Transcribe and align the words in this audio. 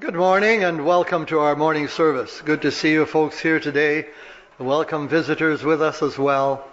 Good 0.00 0.14
morning 0.14 0.64
and 0.64 0.86
welcome 0.86 1.26
to 1.26 1.40
our 1.40 1.54
morning 1.54 1.86
service. 1.86 2.40
Good 2.40 2.62
to 2.62 2.72
see 2.72 2.90
you 2.90 3.04
folks 3.04 3.38
here 3.38 3.60
today. 3.60 4.06
Welcome 4.58 5.08
visitors 5.08 5.62
with 5.62 5.82
us 5.82 6.02
as 6.02 6.16
well. 6.16 6.66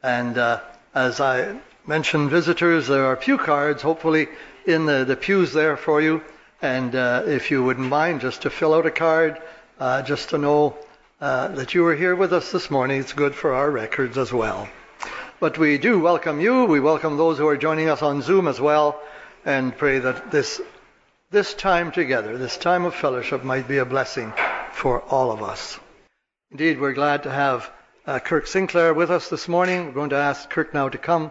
And 0.00 0.38
uh, 0.38 0.60
as 0.94 1.20
I 1.20 1.58
mentioned 1.88 2.30
visitors, 2.30 2.86
there 2.86 3.06
are 3.06 3.16
pew 3.16 3.36
cards 3.36 3.82
hopefully 3.82 4.28
in 4.64 4.86
the, 4.86 5.04
the 5.04 5.16
pews 5.16 5.52
there 5.52 5.76
for 5.76 6.00
you. 6.00 6.22
And 6.62 6.94
uh, 6.94 7.24
if 7.26 7.50
you 7.50 7.64
wouldn't 7.64 7.88
mind 7.88 8.20
just 8.20 8.42
to 8.42 8.50
fill 8.50 8.74
out 8.74 8.86
a 8.86 8.92
card, 8.92 9.42
uh, 9.80 10.02
just 10.02 10.30
to 10.30 10.38
know 10.38 10.78
uh, 11.20 11.48
that 11.48 11.74
you 11.74 11.82
were 11.82 11.96
here 11.96 12.14
with 12.14 12.32
us 12.32 12.52
this 12.52 12.70
morning, 12.70 13.00
it's 13.00 13.12
good 13.12 13.34
for 13.34 13.54
our 13.54 13.72
records 13.72 14.16
as 14.16 14.32
well. 14.32 14.68
But 15.40 15.58
we 15.58 15.78
do 15.78 15.98
welcome 15.98 16.40
you. 16.40 16.64
We 16.66 16.78
welcome 16.78 17.16
those 17.16 17.38
who 17.38 17.48
are 17.48 17.56
joining 17.56 17.88
us 17.88 18.02
on 18.02 18.22
Zoom 18.22 18.46
as 18.46 18.60
well 18.60 19.02
and 19.44 19.76
pray 19.76 19.98
that 19.98 20.30
this 20.30 20.60
this 21.30 21.52
time 21.52 21.92
together, 21.92 22.38
this 22.38 22.56
time 22.56 22.86
of 22.86 22.94
fellowship, 22.94 23.44
might 23.44 23.68
be 23.68 23.78
a 23.78 23.84
blessing 23.84 24.32
for 24.72 25.02
all 25.02 25.30
of 25.30 25.42
us. 25.42 25.78
Indeed, 26.50 26.80
we're 26.80 26.94
glad 26.94 27.24
to 27.24 27.30
have 27.30 27.70
uh, 28.06 28.18
Kirk 28.18 28.46
Sinclair 28.46 28.94
with 28.94 29.10
us 29.10 29.28
this 29.28 29.46
morning. 29.46 29.86
We're 29.86 29.92
going 29.92 30.10
to 30.10 30.16
ask 30.16 30.48
Kirk 30.48 30.72
now 30.72 30.88
to 30.88 30.96
come 30.96 31.30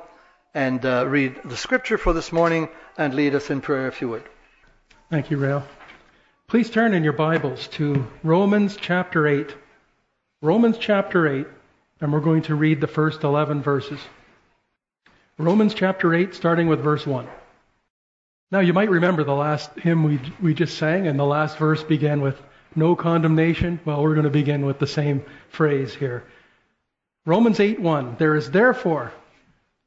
and 0.54 0.86
uh, 0.86 1.08
read 1.08 1.40
the 1.46 1.58
scripture 1.58 1.98
for 1.98 2.14
this 2.14 2.32
morning 2.32 2.70
and 2.98 3.16
lead 3.16 3.34
us 3.34 3.50
in 3.50 3.62
prayer, 3.62 3.88
if 3.88 4.00
you 4.00 4.10
would. 4.10 4.24
Thank 5.10 5.32
you, 5.32 5.38
Rail. 5.38 5.64
Please 6.48 6.70
turn 6.70 6.94
in 6.94 7.04
your 7.04 7.14
Bibles 7.14 7.68
to 7.70 8.06
Romans 8.24 8.78
chapter 8.80 9.28
8. 9.28 9.56
Romans 10.44 10.78
chapter 10.78 11.28
8, 11.28 11.48
and 12.02 12.14
we're 12.14 12.20
going 12.20 12.44
to 12.44 12.54
read 12.54 12.82
the 12.82 12.88
first 12.88 13.24
11 13.24 13.64
verses. 13.64 14.00
Romans 15.40 15.74
chapter 15.74 16.14
8, 16.14 16.36
starting 16.36 16.68
with 16.68 16.82
verse 16.82 17.08
1. 17.08 17.28
Now, 18.50 18.60
you 18.60 18.72
might 18.72 18.90
remember 18.90 19.26
the 19.26 19.36
last 19.36 19.72
hymn 19.78 20.04
we, 20.04 20.20
we 20.42 20.54
just 20.54 20.78
sang, 20.78 21.06
and 21.08 21.20
the 21.20 21.26
last 21.26 21.58
verse 21.58 21.84
began 21.84 22.22
with 22.22 22.42
no 22.76 22.96
condemnation. 22.96 23.80
Well, 23.84 24.02
we're 24.02 24.14
going 24.14 24.24
to 24.24 24.30
begin 24.30 24.66
with 24.66 24.80
the 24.80 24.88
same 24.88 25.26
phrase 25.50 25.94
here. 25.94 26.24
Romans 27.26 27.60
8:1 27.60 28.18
There 28.18 28.36
is 28.36 28.50
therefore 28.50 29.12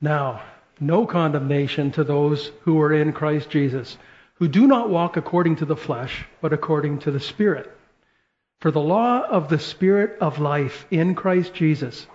now 0.02 0.42
no 0.78 1.06
condemnation 1.06 1.90
to 1.92 2.04
those 2.04 2.52
who 2.62 2.78
are 2.82 2.92
in 2.92 3.14
Christ 3.14 3.48
Jesus, 3.48 3.96
who 4.34 4.46
do 4.46 4.66
not 4.66 4.90
walk 4.90 5.16
according 5.16 5.56
to 5.56 5.64
the 5.64 5.76
flesh, 5.76 6.26
but 6.42 6.52
according 6.52 6.98
to 7.00 7.10
the 7.10 7.20
Spirit. 7.20 7.74
For 8.60 8.70
the 8.70 8.80
law 8.80 9.22
of 9.22 9.48
the 9.48 9.58
Spirit 9.58 10.18
of 10.20 10.38
life 10.38 10.86
in 10.90 11.14
Christ 11.14 11.54
Jesus 11.54 12.06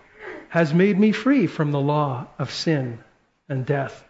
has 0.50 0.76
made 0.76 1.00
me 1.00 1.12
free 1.12 1.48
from 1.48 1.72
the 1.72 1.82
law 1.82 2.28
of 2.38 2.52
sin 2.52 3.00
and 3.50 3.66
death. 3.66 4.05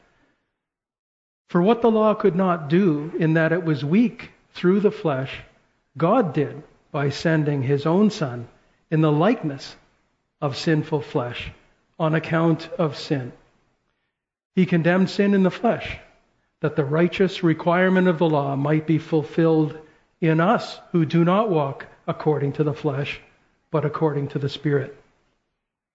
For 1.48 1.62
what 1.62 1.82
the 1.82 1.92
law 1.92 2.14
could 2.14 2.36
not 2.36 2.70
do, 2.70 3.12
in 3.20 3.34
that 3.34 3.52
it 3.52 3.64
was 3.64 3.86
weak 3.86 4.32
through 4.54 4.80
the 4.80 4.92
flesh, 4.92 5.42
God 5.98 6.34
did 6.34 6.64
by 6.92 7.10
sending 7.10 7.62
his 7.64 7.86
own 7.86 8.10
Son 8.10 8.48
in 8.90 9.02
the 9.02 9.12
likeness 9.12 9.76
of 10.42 10.58
sinful 10.58 11.02
flesh 11.02 11.52
on 12.00 12.16
account 12.16 12.70
of 12.78 12.98
sin. 12.98 13.32
He 14.56 14.66
condemned 14.66 15.10
sin 15.10 15.34
in 15.34 15.44
the 15.44 15.52
flesh, 15.52 15.98
that 16.62 16.76
the 16.76 16.86
righteous 16.86 17.44
requirement 17.44 18.08
of 18.08 18.18
the 18.18 18.30
law 18.30 18.56
might 18.56 18.88
be 18.88 18.98
fulfilled 18.98 19.78
in 20.22 20.40
us 20.40 20.80
who 20.92 21.06
do 21.06 21.24
not 21.24 21.50
walk 21.50 21.86
according 22.08 22.54
to 22.54 22.64
the 22.64 22.74
flesh, 22.74 23.22
but 23.72 23.86
according 23.86 24.30
to 24.30 24.40
the 24.40 24.50
Spirit. 24.50 24.96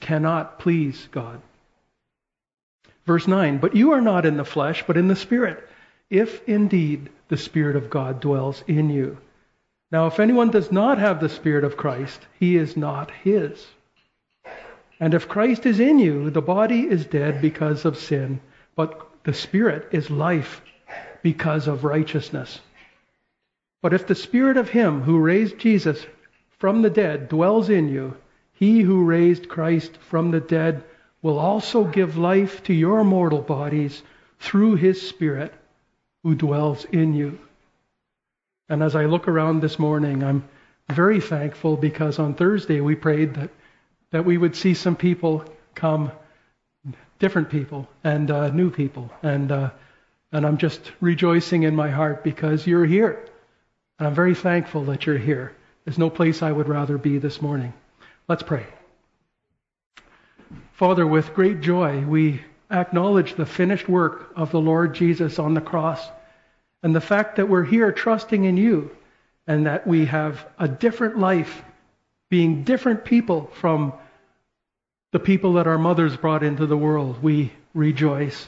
cannot 0.00 0.58
please 0.58 1.08
God. 1.10 1.40
Verse 3.06 3.26
9, 3.26 3.58
but 3.58 3.74
you 3.74 3.92
are 3.92 4.00
not 4.00 4.26
in 4.26 4.36
the 4.36 4.44
flesh, 4.44 4.84
but 4.86 4.96
in 4.96 5.08
the 5.08 5.16
Spirit, 5.16 5.66
if 6.10 6.46
indeed 6.48 7.08
the 7.28 7.36
Spirit 7.36 7.76
of 7.76 7.90
God 7.90 8.20
dwells 8.20 8.62
in 8.66 8.90
you. 8.90 9.16
Now, 9.90 10.06
if 10.06 10.20
anyone 10.20 10.50
does 10.50 10.70
not 10.70 10.98
have 10.98 11.20
the 11.20 11.28
Spirit 11.28 11.64
of 11.64 11.76
Christ, 11.76 12.26
he 12.38 12.56
is 12.56 12.76
not 12.76 13.10
his. 13.10 13.66
And 15.00 15.14
if 15.14 15.28
Christ 15.28 15.64
is 15.64 15.80
in 15.80 15.98
you, 15.98 16.30
the 16.30 16.42
body 16.42 16.82
is 16.82 17.06
dead 17.06 17.40
because 17.40 17.84
of 17.84 17.96
sin, 17.96 18.40
but 18.76 19.08
the 19.24 19.32
Spirit 19.32 19.88
is 19.92 20.10
life 20.10 20.60
because 21.22 21.68
of 21.68 21.84
righteousness. 21.84 22.60
But 23.80 23.94
if 23.94 24.06
the 24.06 24.14
Spirit 24.14 24.56
of 24.56 24.70
Him 24.70 25.02
who 25.02 25.18
raised 25.18 25.58
Jesus 25.58 26.04
from 26.58 26.82
the 26.82 26.90
dead 26.90 27.28
dwells 27.28 27.70
in 27.70 27.88
you, 27.88 28.16
he 28.58 28.80
who 28.80 29.04
raised 29.04 29.48
Christ 29.48 29.96
from 29.98 30.32
the 30.32 30.40
dead 30.40 30.82
will 31.22 31.38
also 31.38 31.84
give 31.84 32.16
life 32.16 32.64
to 32.64 32.74
your 32.74 33.04
mortal 33.04 33.40
bodies 33.40 34.02
through 34.40 34.74
his 34.74 35.00
Spirit 35.00 35.54
who 36.24 36.34
dwells 36.34 36.84
in 36.84 37.14
you. 37.14 37.38
And 38.68 38.82
as 38.82 38.96
I 38.96 39.04
look 39.04 39.28
around 39.28 39.60
this 39.60 39.78
morning, 39.78 40.24
I'm 40.24 40.48
very 40.88 41.20
thankful 41.20 41.76
because 41.76 42.18
on 42.18 42.34
Thursday 42.34 42.80
we 42.80 42.96
prayed 42.96 43.34
that, 43.34 43.50
that 44.10 44.24
we 44.24 44.36
would 44.36 44.56
see 44.56 44.74
some 44.74 44.96
people 44.96 45.44
come, 45.76 46.10
different 47.20 47.50
people 47.50 47.88
and 48.02 48.28
uh, 48.28 48.48
new 48.48 48.70
people. 48.70 49.08
And, 49.22 49.52
uh, 49.52 49.70
and 50.32 50.44
I'm 50.44 50.58
just 50.58 50.80
rejoicing 51.00 51.62
in 51.62 51.76
my 51.76 51.90
heart 51.90 52.24
because 52.24 52.66
you're 52.66 52.86
here. 52.86 53.24
And 54.00 54.08
I'm 54.08 54.14
very 54.16 54.34
thankful 54.34 54.84
that 54.86 55.06
you're 55.06 55.16
here. 55.16 55.54
There's 55.84 55.98
no 55.98 56.10
place 56.10 56.42
I 56.42 56.50
would 56.50 56.68
rather 56.68 56.98
be 56.98 57.18
this 57.18 57.40
morning. 57.40 57.72
Let's 58.28 58.42
pray. 58.42 58.66
Father, 60.72 61.06
with 61.06 61.32
great 61.32 61.62
joy, 61.62 62.04
we 62.04 62.42
acknowledge 62.70 63.34
the 63.34 63.46
finished 63.46 63.88
work 63.88 64.32
of 64.36 64.50
the 64.50 64.60
Lord 64.60 64.94
Jesus 64.94 65.38
on 65.38 65.54
the 65.54 65.62
cross 65.62 66.06
and 66.82 66.94
the 66.94 67.00
fact 67.00 67.36
that 67.36 67.48
we're 67.48 67.64
here 67.64 67.90
trusting 67.90 68.44
in 68.44 68.58
you 68.58 68.90
and 69.46 69.64
that 69.64 69.86
we 69.86 70.04
have 70.04 70.46
a 70.58 70.68
different 70.68 71.18
life, 71.18 71.62
being 72.28 72.64
different 72.64 73.06
people 73.06 73.50
from 73.54 73.94
the 75.12 75.18
people 75.18 75.54
that 75.54 75.66
our 75.66 75.78
mothers 75.78 76.14
brought 76.14 76.42
into 76.42 76.66
the 76.66 76.76
world. 76.76 77.22
We 77.22 77.50
rejoice. 77.72 78.46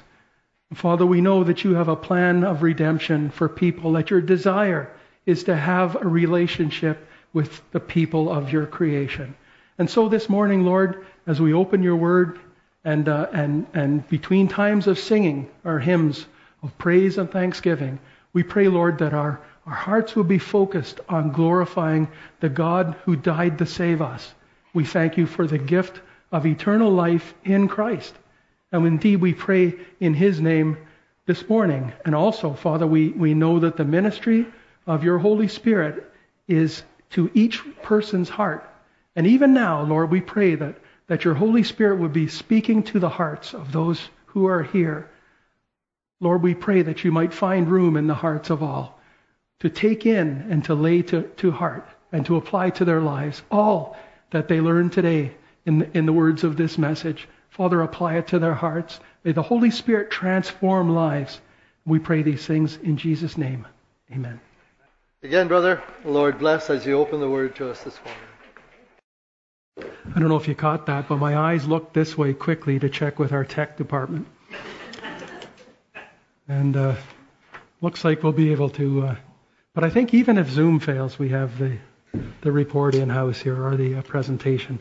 Father, 0.74 1.06
we 1.06 1.22
know 1.22 1.42
that 1.44 1.64
you 1.64 1.72
have 1.74 1.88
a 1.88 1.96
plan 1.96 2.44
of 2.44 2.62
redemption 2.62 3.30
for 3.30 3.48
people, 3.48 3.92
that 3.92 4.10
your 4.10 4.20
desire 4.20 4.94
is 5.24 5.44
to 5.44 5.56
have 5.56 5.96
a 5.96 6.06
relationship 6.06 7.08
with 7.32 7.62
the 7.72 7.80
people 7.80 8.30
of 8.30 8.52
your 8.52 8.66
creation. 8.66 9.34
And 9.80 9.88
so 9.88 10.10
this 10.10 10.28
morning, 10.28 10.66
Lord, 10.66 11.06
as 11.26 11.40
we 11.40 11.54
open 11.54 11.82
your 11.82 11.96
word 11.96 12.38
and, 12.84 13.08
uh, 13.08 13.28
and, 13.32 13.66
and 13.72 14.06
between 14.10 14.46
times 14.46 14.86
of 14.86 14.98
singing 14.98 15.48
our 15.64 15.78
hymns 15.78 16.26
of 16.62 16.76
praise 16.76 17.16
and 17.16 17.30
thanksgiving, 17.30 17.98
we 18.34 18.42
pray, 18.42 18.68
Lord, 18.68 18.98
that 18.98 19.14
our, 19.14 19.40
our 19.64 19.72
hearts 19.72 20.14
will 20.14 20.24
be 20.24 20.36
focused 20.36 21.00
on 21.08 21.32
glorifying 21.32 22.08
the 22.40 22.50
God 22.50 22.94
who 23.06 23.16
died 23.16 23.56
to 23.56 23.64
save 23.64 24.02
us. 24.02 24.34
We 24.74 24.84
thank 24.84 25.16
you 25.16 25.24
for 25.24 25.46
the 25.46 25.56
gift 25.56 26.02
of 26.30 26.44
eternal 26.44 26.90
life 26.90 27.32
in 27.46 27.66
Christ. 27.66 28.14
And 28.72 28.86
indeed, 28.86 29.22
we 29.22 29.32
pray 29.32 29.76
in 29.98 30.12
his 30.12 30.42
name 30.42 30.76
this 31.24 31.48
morning. 31.48 31.90
And 32.04 32.14
also, 32.14 32.52
Father, 32.52 32.86
we, 32.86 33.12
we 33.12 33.32
know 33.32 33.60
that 33.60 33.78
the 33.78 33.86
ministry 33.86 34.44
of 34.86 35.04
your 35.04 35.16
Holy 35.16 35.48
Spirit 35.48 36.12
is 36.48 36.82
to 37.12 37.30
each 37.32 37.62
person's 37.80 38.28
heart 38.28 38.69
and 39.20 39.26
even 39.26 39.52
now, 39.52 39.82
Lord, 39.82 40.10
we 40.10 40.22
pray 40.22 40.54
that, 40.54 40.76
that 41.08 41.26
your 41.26 41.34
Holy 41.34 41.62
Spirit 41.62 41.98
would 41.98 42.14
be 42.14 42.26
speaking 42.26 42.82
to 42.84 42.98
the 42.98 43.10
hearts 43.10 43.52
of 43.52 43.70
those 43.70 44.08
who 44.24 44.46
are 44.46 44.62
here. 44.62 45.10
Lord, 46.20 46.42
we 46.42 46.54
pray 46.54 46.80
that 46.80 47.04
you 47.04 47.12
might 47.12 47.34
find 47.34 47.70
room 47.70 47.98
in 47.98 48.06
the 48.06 48.14
hearts 48.14 48.48
of 48.48 48.62
all 48.62 48.98
to 49.58 49.68
take 49.68 50.06
in 50.06 50.46
and 50.48 50.64
to 50.64 50.74
lay 50.74 51.02
to, 51.02 51.24
to 51.36 51.50
heart 51.50 51.86
and 52.10 52.24
to 52.24 52.36
apply 52.36 52.70
to 52.70 52.86
their 52.86 53.02
lives 53.02 53.42
all 53.50 53.94
that 54.30 54.48
they 54.48 54.58
learn 54.58 54.88
today 54.88 55.34
in 55.66 55.80
the, 55.80 55.98
in 55.98 56.06
the 56.06 56.14
words 56.14 56.42
of 56.42 56.56
this 56.56 56.78
message. 56.78 57.28
Father, 57.50 57.82
apply 57.82 58.14
it 58.14 58.28
to 58.28 58.38
their 58.38 58.54
hearts. 58.54 59.00
May 59.22 59.32
the 59.32 59.42
Holy 59.42 59.70
Spirit 59.70 60.10
transform 60.10 60.94
lives. 60.94 61.42
We 61.84 61.98
pray 61.98 62.22
these 62.22 62.46
things 62.46 62.78
in 62.78 62.96
Jesus' 62.96 63.36
name. 63.36 63.68
Amen. 64.10 64.40
Again, 65.22 65.46
brother, 65.46 65.82
Lord 66.06 66.38
bless 66.38 66.70
as 66.70 66.86
you 66.86 66.96
open 66.96 67.20
the 67.20 67.28
word 67.28 67.54
to 67.56 67.70
us 67.70 67.82
this 67.82 67.98
morning. 68.02 68.29
I 69.78 70.18
don't 70.18 70.28
know 70.28 70.36
if 70.36 70.48
you 70.48 70.54
caught 70.54 70.86
that, 70.86 71.08
but 71.08 71.16
my 71.16 71.36
eyes 71.36 71.66
looked 71.66 71.94
this 71.94 72.16
way 72.18 72.32
quickly 72.34 72.78
to 72.78 72.88
check 72.88 73.18
with 73.18 73.32
our 73.32 73.44
tech 73.44 73.76
department. 73.76 74.26
And 76.48 76.76
uh, 76.76 76.96
looks 77.80 78.04
like 78.04 78.22
we'll 78.22 78.32
be 78.32 78.52
able 78.52 78.70
to 78.70 79.02
uh, 79.02 79.16
But 79.74 79.84
I 79.84 79.90
think 79.90 80.12
even 80.14 80.36
if 80.36 80.50
Zoom 80.50 80.80
fails, 80.80 81.18
we 81.18 81.28
have 81.28 81.58
the, 81.58 81.78
the 82.40 82.50
report 82.50 82.94
in 82.96 83.08
house 83.08 83.38
here 83.38 83.64
or 83.64 83.76
the 83.76 83.96
uh, 83.96 84.02
presentation. 84.02 84.80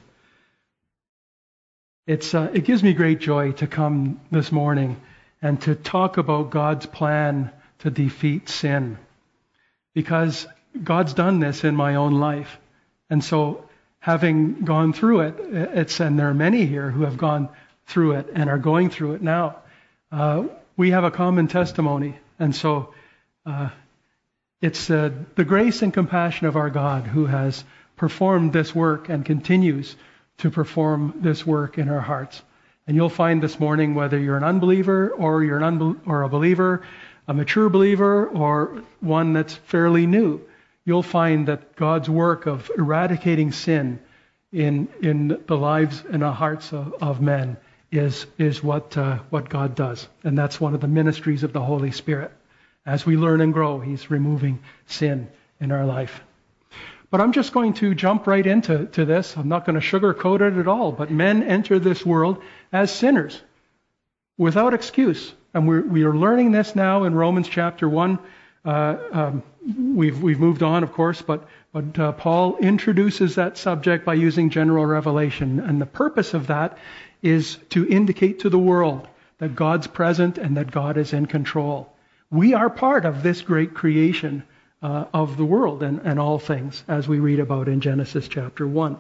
It's, 2.08 2.34
uh, 2.34 2.50
it 2.54 2.64
gives 2.66 2.82
me 2.82 2.94
great 2.94 3.20
joy 3.20 3.52
to 3.54 3.68
come 3.68 4.20
this 4.32 4.52
morning 4.52 5.00
and 5.44 5.62
to 5.62 5.76
talk 5.76 6.18
about 6.18 6.50
God's 6.50 6.88
plan 6.88 7.52
to 7.80 7.92
defeat 7.92 8.50
sin. 8.50 8.98
Because 9.94 10.48
God's 10.84 11.14
done 11.14 11.40
this 11.40 11.64
in 11.64 11.76
my 11.76 11.96
own 11.96 12.14
life. 12.20 12.58
And 13.12 13.24
so, 13.24 13.69
having 14.00 14.62
gone 14.66 14.94
through 14.94 15.22
it, 15.22 15.36
it's, 15.40 16.00
and 16.00 16.18
there 16.18 16.30
are 16.30 16.34
many 16.34 16.66
here 16.66 16.90
who 16.90 17.04
have 17.04 17.18
gone 17.18 17.50
through 17.86 18.13
it 18.13 18.28
and 18.34 18.50
are 18.50 18.57
going 18.57 18.90
through 18.90 19.13
it 19.13 19.22
now. 19.22 19.57
Uh, 20.12 20.46
we 20.78 20.92
have 20.92 21.04
a 21.04 21.12
common 21.12 21.48
testimony. 21.48 22.18
And 22.40 22.56
so, 22.56 22.94
uh, 23.46 23.69
it's 24.62 24.90
uh, 24.90 25.12
the 25.36 25.46
grace 25.46 25.81
and 25.81 25.94
compassion 25.94 26.48
of 26.48 26.57
our 26.57 26.69
God 26.69 27.06
who 27.06 27.25
has 27.25 27.63
performed 27.96 28.51
this 28.51 28.75
work 28.75 29.07
and 29.10 29.25
continues 29.25 29.96
to 30.40 30.50
perform 30.50 31.13
this 31.22 31.45
work 31.45 31.78
in 31.78 31.90
our 31.90 32.02
hearts. 32.02 32.42
And 32.86 32.95
you'll 32.95 33.10
find 33.10 33.42
this 33.42 33.60
morning, 33.60 33.95
whether 33.95 34.18
you're 34.18 34.38
an 34.38 34.44
unbeliever 34.44 35.10
or 35.10 35.44
you're 35.44 35.63
an 35.63 35.80
unbel- 35.80 36.00
or 36.06 36.24
a 36.24 36.30
believer, 36.30 36.81
a 37.28 37.34
mature 37.34 37.69
believer 37.69 38.28
or 38.28 38.84
one 39.00 39.34
that's 39.34 39.54
fairly 39.54 40.07
new, 40.07 40.42
you'll 40.90 41.04
find 41.04 41.48
that 41.48 41.76
God's 41.76 42.10
work 42.10 42.48
of 42.48 42.72
eradicating 42.76 43.52
sin 43.52 44.00
in 44.52 44.88
in 45.04 45.40
the 45.46 45.56
lives 45.56 46.04
and 46.12 46.24
the 46.24 46.32
hearts 46.32 46.74
of, 46.74 46.96
of 47.00 47.22
men 47.22 47.58
is 47.92 48.26
is 48.40 48.64
what 48.64 48.98
uh, 48.98 49.20
what 49.30 49.50
God 49.50 49.76
does, 49.76 50.08
and 50.24 50.36
that's 50.36 50.60
one 50.60 50.74
of 50.74 50.82
the 50.82 50.88
ministries 50.88 51.44
of 51.44 51.54
the 51.54 51.62
Holy 51.62 51.92
Spirit. 51.92 52.32
As 52.88 53.06
we 53.06 53.18
learn 53.18 53.40
and 53.40 53.54
grow, 53.54 53.80
He's 53.80 54.10
removing 54.10 54.64
sin 54.88 55.30
in 55.60 55.72
our 55.72 55.86
life. 55.86 56.24
But 57.12 57.22
I'm 57.22 57.34
just 57.34 57.54
going 57.54 57.74
to 57.74 57.94
jump 57.94 58.26
right 58.26 58.46
into 58.46 58.88
to 58.88 59.06
this. 59.06 59.38
I'm 59.38 59.48
not 59.48 59.66
going 59.68 59.80
to 59.80 59.86
sugarcoat 59.86 60.42
it 60.42 60.58
at 60.58 60.68
all. 60.68 60.92
But 60.92 61.12
men 61.12 61.44
enter 61.44 61.78
this 61.78 62.04
world 62.04 62.42
as 62.72 62.92
sinners 62.92 63.40
without 64.40 64.74
excuse. 64.74 65.34
And 65.54 65.68
we're, 65.68 65.82
we 65.82 66.04
are 66.04 66.16
learning 66.16 66.52
this 66.52 66.76
now 66.76 67.04
in 67.04 67.14
Romans 67.14 67.48
chapter 67.48 67.88
1. 67.88 68.18
Uh, 68.66 68.98
um, 69.12 69.44
we've, 69.77 70.21
we've 70.21 70.39
moved 70.39 70.63
on, 70.63 70.83
of 70.83 70.94
course, 70.94 71.21
but, 71.21 71.48
but 71.71 72.00
uh, 72.00 72.12
Paul 72.13 72.57
introduces 72.57 73.36
that 73.36 73.57
subject 73.57 74.06
by 74.06 74.16
using 74.16 74.50
general 74.50 74.86
revelation. 74.86 75.60
And 75.60 75.81
the 75.81 75.86
purpose 75.86 76.33
of 76.33 76.48
that 76.48 76.77
is 77.21 77.57
to 77.69 77.88
indicate 77.88 78.39
to 78.39 78.50
the 78.50 78.60
world 78.60 79.07
that 79.39 79.56
God's 79.56 79.88
present 79.88 80.38
and 80.38 80.57
that 80.57 80.71
God 80.71 80.98
is 80.98 81.13
in 81.13 81.25
control. 81.25 81.92
We 82.30 82.54
are 82.54 82.69
part 82.69 83.06
of 83.06 83.24
this 83.24 83.42
great 83.42 83.74
creation 83.74 84.44
uh, 84.81 85.06
of 85.13 85.38
the 85.38 85.45
world 85.45 85.83
and, 85.83 86.01
and 86.04 86.19
all 86.19 86.39
things, 86.39 86.83
as 86.88 87.07
we 87.07 87.19
read 87.19 87.39
about 87.39 87.68
in 87.68 87.81
Genesis 87.81 88.27
chapter 88.27 88.68
1. 88.68 88.98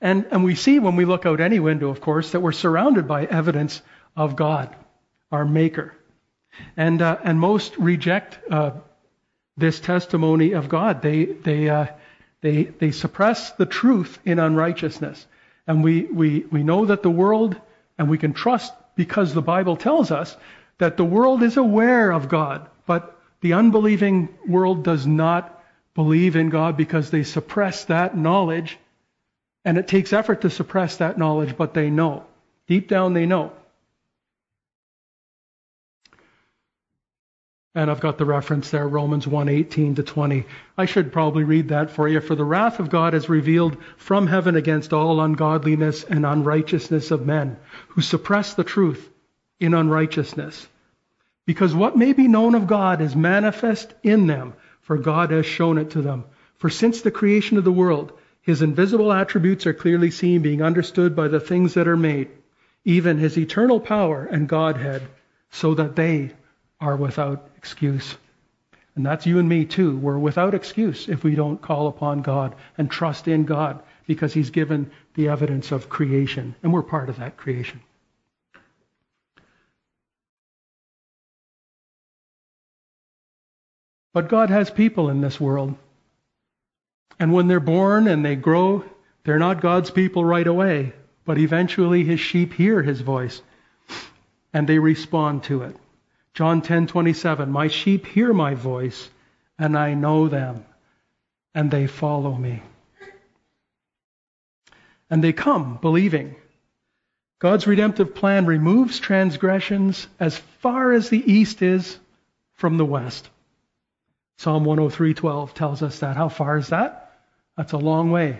And, 0.00 0.26
and 0.30 0.42
we 0.44 0.54
see 0.54 0.78
when 0.78 0.96
we 0.96 1.04
look 1.04 1.26
out 1.26 1.40
any 1.40 1.60
window, 1.60 1.90
of 1.90 2.00
course, 2.00 2.32
that 2.32 2.40
we're 2.40 2.52
surrounded 2.52 3.06
by 3.06 3.26
evidence 3.26 3.82
of 4.16 4.34
God, 4.34 4.74
our 5.30 5.44
Maker. 5.44 5.94
And, 6.76 7.02
uh, 7.02 7.18
and 7.22 7.38
most 7.38 7.76
reject 7.76 8.38
uh, 8.50 8.72
this 9.56 9.80
testimony 9.80 10.52
of 10.52 10.68
God. 10.68 11.02
They, 11.02 11.24
they, 11.24 11.68
uh, 11.68 11.86
they, 12.40 12.64
they 12.64 12.90
suppress 12.90 13.50
the 13.52 13.66
truth 13.66 14.18
in 14.24 14.38
unrighteousness. 14.38 15.26
And 15.66 15.84
we, 15.84 16.04
we, 16.04 16.40
we 16.50 16.62
know 16.62 16.86
that 16.86 17.02
the 17.02 17.10
world, 17.10 17.56
and 17.98 18.08
we 18.08 18.18
can 18.18 18.32
trust 18.32 18.72
because 18.96 19.34
the 19.34 19.42
Bible 19.42 19.76
tells 19.76 20.10
us 20.10 20.36
that 20.78 20.96
the 20.96 21.04
world 21.04 21.42
is 21.42 21.56
aware 21.56 22.10
of 22.10 22.28
God, 22.28 22.68
but 22.86 23.18
the 23.40 23.52
unbelieving 23.52 24.28
world 24.46 24.82
does 24.84 25.06
not 25.06 25.62
believe 25.94 26.36
in 26.36 26.48
God 26.48 26.76
because 26.76 27.10
they 27.10 27.22
suppress 27.22 27.84
that 27.86 28.16
knowledge. 28.16 28.78
And 29.64 29.76
it 29.76 29.88
takes 29.88 30.12
effort 30.12 30.42
to 30.42 30.50
suppress 30.50 30.96
that 30.96 31.18
knowledge, 31.18 31.56
but 31.56 31.74
they 31.74 31.90
know. 31.90 32.24
Deep 32.66 32.88
down, 32.88 33.12
they 33.12 33.26
know. 33.26 33.52
And 37.72 37.88
I've 37.88 38.00
got 38.00 38.18
the 38.18 38.24
reference 38.24 38.70
there, 38.70 38.88
Romans 38.88 39.28
1 39.28 39.48
18 39.48 39.94
to 39.94 40.02
20. 40.02 40.44
I 40.76 40.86
should 40.86 41.12
probably 41.12 41.44
read 41.44 41.68
that 41.68 41.90
for 41.90 42.08
you. 42.08 42.20
For 42.20 42.34
the 42.34 42.44
wrath 42.44 42.80
of 42.80 42.90
God 42.90 43.14
is 43.14 43.28
revealed 43.28 43.76
from 43.96 44.26
heaven 44.26 44.56
against 44.56 44.92
all 44.92 45.20
ungodliness 45.20 46.02
and 46.02 46.26
unrighteousness 46.26 47.12
of 47.12 47.24
men, 47.24 47.58
who 47.90 48.00
suppress 48.00 48.54
the 48.54 48.64
truth 48.64 49.08
in 49.60 49.72
unrighteousness. 49.72 50.66
Because 51.46 51.72
what 51.72 51.96
may 51.96 52.12
be 52.12 52.26
known 52.26 52.56
of 52.56 52.66
God 52.66 53.00
is 53.00 53.14
manifest 53.14 53.94
in 54.02 54.26
them, 54.26 54.54
for 54.80 54.98
God 54.98 55.30
has 55.30 55.46
shown 55.46 55.78
it 55.78 55.90
to 55.90 56.02
them. 56.02 56.24
For 56.56 56.70
since 56.70 57.02
the 57.02 57.12
creation 57.12 57.56
of 57.56 57.62
the 57.62 57.70
world, 57.70 58.12
his 58.42 58.62
invisible 58.62 59.12
attributes 59.12 59.64
are 59.68 59.74
clearly 59.74 60.10
seen, 60.10 60.42
being 60.42 60.60
understood 60.60 61.14
by 61.14 61.28
the 61.28 61.38
things 61.38 61.74
that 61.74 61.86
are 61.86 61.96
made, 61.96 62.30
even 62.84 63.18
his 63.18 63.38
eternal 63.38 63.78
power 63.78 64.24
and 64.24 64.48
Godhead, 64.48 65.02
so 65.50 65.74
that 65.74 65.94
they 65.94 66.32
are 66.80 66.96
without 66.96 67.48
excuse. 67.56 68.16
And 68.96 69.06
that's 69.06 69.26
you 69.26 69.38
and 69.38 69.48
me 69.48 69.64
too. 69.64 69.96
We're 69.96 70.18
without 70.18 70.54
excuse 70.54 71.08
if 71.08 71.22
we 71.22 71.34
don't 71.34 71.60
call 71.62 71.88
upon 71.88 72.22
God 72.22 72.54
and 72.76 72.90
trust 72.90 73.28
in 73.28 73.44
God 73.44 73.82
because 74.06 74.32
he's 74.32 74.50
given 74.50 74.90
the 75.14 75.28
evidence 75.28 75.72
of 75.72 75.88
creation, 75.88 76.54
and 76.62 76.72
we're 76.72 76.82
part 76.82 77.08
of 77.08 77.18
that 77.18 77.36
creation. 77.36 77.80
But 84.12 84.28
God 84.28 84.50
has 84.50 84.70
people 84.70 85.08
in 85.08 85.20
this 85.20 85.40
world. 85.40 85.76
And 87.20 87.32
when 87.32 87.46
they're 87.46 87.60
born 87.60 88.08
and 88.08 88.24
they 88.24 88.34
grow, 88.34 88.84
they're 89.24 89.38
not 89.38 89.60
God's 89.60 89.90
people 89.90 90.24
right 90.24 90.46
away, 90.46 90.92
but 91.24 91.38
eventually 91.38 92.02
his 92.02 92.18
sheep 92.18 92.52
hear 92.52 92.82
his 92.82 93.02
voice 93.02 93.42
and 94.52 94.68
they 94.68 94.78
respond 94.78 95.44
to 95.44 95.62
it. 95.62 95.76
John 96.34 96.62
10:27 96.62 97.48
My 97.50 97.68
sheep 97.68 98.06
hear 98.06 98.32
my 98.32 98.54
voice 98.54 99.10
and 99.58 99.76
I 99.76 99.94
know 99.94 100.28
them 100.28 100.64
and 101.54 101.70
they 101.70 101.86
follow 101.86 102.34
me. 102.34 102.62
And 105.10 105.24
they 105.24 105.32
come 105.32 105.78
believing. 105.82 106.36
God's 107.40 107.66
redemptive 107.66 108.14
plan 108.14 108.46
removes 108.46 109.00
transgressions 109.00 110.06
as 110.20 110.36
far 110.38 110.92
as 110.92 111.08
the 111.08 111.32
east 111.32 111.62
is 111.62 111.98
from 112.52 112.76
the 112.76 112.84
west. 112.84 113.28
Psalm 114.38 114.64
103:12 114.64 115.52
tells 115.54 115.82
us 115.82 115.98
that. 116.00 116.16
How 116.16 116.28
far 116.28 116.56
is 116.58 116.68
that? 116.68 117.20
That's 117.56 117.72
a 117.72 117.78
long 117.78 118.10
way. 118.10 118.38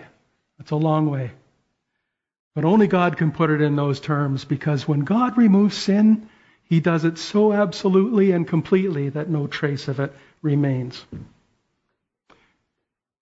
That's 0.57 0.71
a 0.71 0.75
long 0.75 1.09
way. 1.09 1.31
But 2.55 2.65
only 2.65 2.87
God 2.87 3.17
can 3.17 3.31
put 3.31 3.49
it 3.49 3.61
in 3.61 3.75
those 3.75 3.99
terms 3.99 4.45
because 4.45 4.87
when 4.87 5.01
God 5.01 5.37
removes 5.37 5.77
sin, 5.77 6.29
he 6.71 6.79
does 6.79 7.03
it 7.03 7.17
so 7.17 7.51
absolutely 7.51 8.31
and 8.31 8.47
completely 8.47 9.09
that 9.09 9.29
no 9.29 9.45
trace 9.45 9.89
of 9.89 9.99
it 9.99 10.13
remains. 10.41 11.03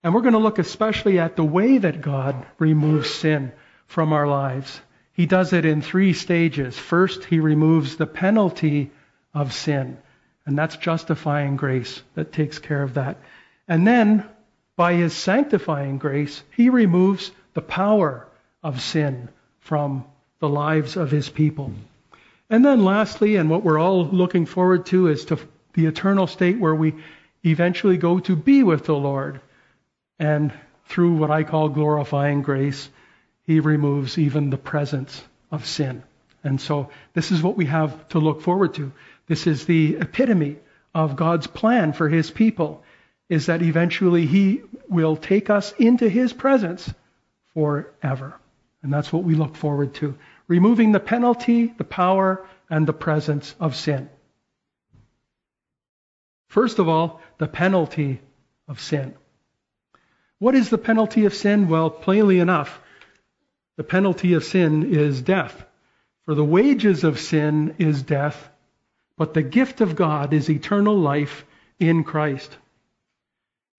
And 0.03 0.13
we're 0.13 0.21
going 0.21 0.33
to 0.33 0.37
look 0.37 0.59
especially 0.59 1.17
at 1.17 1.35
the 1.35 1.43
way 1.43 1.79
that 1.79 1.99
God 1.99 2.45
removes 2.59 3.09
sin 3.09 3.51
from 3.87 4.13
our 4.13 4.27
lives. 4.27 4.79
He 5.13 5.25
does 5.25 5.51
it 5.51 5.65
in 5.65 5.81
three 5.81 6.13
stages. 6.13 6.77
First, 6.77 7.25
he 7.25 7.39
removes 7.39 7.95
the 7.95 8.05
penalty 8.05 8.91
of 9.33 9.51
sin. 9.51 9.97
And 10.45 10.55
that's 10.55 10.77
justifying 10.77 11.55
grace 11.55 12.03
that 12.13 12.31
takes 12.31 12.59
care 12.59 12.83
of 12.83 12.93
that. 12.93 13.17
And 13.67 13.87
then, 13.87 14.29
by 14.75 14.93
his 14.93 15.13
sanctifying 15.13 15.97
grace, 15.97 16.43
he 16.55 16.69
removes 16.69 17.31
the 17.55 17.63
power 17.63 18.27
of 18.61 18.79
sin 18.79 19.27
from 19.59 20.05
the 20.37 20.49
lives 20.49 20.97
of 20.97 21.09
his 21.09 21.29
people. 21.29 21.73
And 22.49 22.65
then, 22.65 22.83
lastly, 22.83 23.35
and 23.35 23.49
what 23.49 23.63
we're 23.63 23.79
all 23.79 24.05
looking 24.05 24.45
forward 24.45 24.87
to 24.87 25.07
is 25.07 25.25
to 25.25 25.39
the 25.73 25.85
eternal 25.85 26.25
state 26.25 26.59
where 26.59 26.73
we 26.73 26.95
eventually 27.45 27.97
go 27.97 28.19
to 28.19 28.35
be 28.35 28.63
with 28.63 28.85
the 28.85 28.95
Lord. 28.95 29.39
And 30.17 30.51
through 30.85 31.15
what 31.15 31.31
I 31.31 31.43
call 31.43 31.69
glorifying 31.69 32.41
grace, 32.41 32.89
he 33.43 33.59
removes 33.59 34.17
even 34.17 34.49
the 34.49 34.57
presence 34.57 35.23
of 35.51 35.65
sin. 35.65 36.03
And 36.43 36.59
so, 36.59 36.89
this 37.13 37.31
is 37.31 37.43
what 37.43 37.57
we 37.57 37.65
have 37.65 38.07
to 38.09 38.19
look 38.19 38.41
forward 38.41 38.73
to. 38.75 38.91
This 39.27 39.45
is 39.45 39.65
the 39.65 39.97
epitome 39.97 40.57
of 40.95 41.15
God's 41.15 41.47
plan 41.47 41.93
for 41.93 42.09
his 42.09 42.31
people, 42.31 42.83
is 43.27 43.45
that 43.45 43.61
eventually 43.61 44.25
he 44.25 44.61
will 44.87 45.15
take 45.15 45.49
us 45.49 45.71
into 45.73 46.09
his 46.09 46.33
presence 46.33 46.91
forever. 47.53 48.33
And 48.81 48.91
that's 48.91 49.13
what 49.13 49.23
we 49.23 49.35
look 49.35 49.55
forward 49.55 49.93
to. 49.95 50.17
Removing 50.49 50.91
the 50.91 50.99
penalty, 50.99 51.67
the 51.77 51.83
power, 51.83 52.43
and 52.71 52.87
the 52.87 52.93
presence 52.93 53.55
of 53.59 53.75
sin. 53.75 54.09
First 56.47 56.79
of 56.79 56.89
all, 56.89 57.21
the 57.37 57.47
penalty 57.47 58.19
of 58.67 58.81
sin. 58.81 59.13
What 60.39 60.55
is 60.55 60.71
the 60.71 60.79
penalty 60.79 61.25
of 61.25 61.35
sin? 61.35 61.69
Well, 61.69 61.91
plainly 61.91 62.39
enough, 62.39 62.81
the 63.77 63.83
penalty 63.83 64.33
of 64.33 64.43
sin 64.43 64.91
is 64.91 65.21
death. 65.21 65.63
For 66.25 66.33
the 66.33 66.43
wages 66.43 67.03
of 67.03 67.19
sin 67.19 67.75
is 67.77 68.01
death, 68.01 68.49
but 69.17 69.35
the 69.35 69.43
gift 69.43 69.81
of 69.81 69.95
God 69.95 70.33
is 70.33 70.49
eternal 70.49 70.97
life 70.97 71.45
in 71.79 72.03
Christ. 72.03 72.57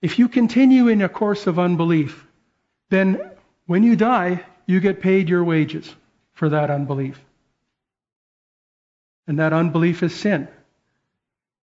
If 0.03 0.21
you 0.21 0.29
continue 0.29 0.87
in 0.87 1.03
a 1.03 1.09
course 1.09 1.49
of 1.49 1.59
unbelief, 1.59 2.25
then 2.91 3.21
when 3.67 3.83
you 3.83 3.97
die, 3.97 4.45
you 4.67 4.79
get 4.79 5.01
paid 5.01 5.29
your 5.29 5.43
wages 5.43 5.93
for 6.41 6.49
that 6.49 6.71
unbelief. 6.71 7.23
And 9.27 9.41
that 9.41 9.53
unbelief 9.53 10.03
is 10.03 10.15
sin. 10.15 10.49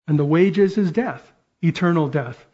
And 0.06 0.20
the 0.20 0.26
wages 0.26 0.78
is 0.78 0.92
death, 0.92 1.32
eternal 1.64 2.10
death, 2.10 2.46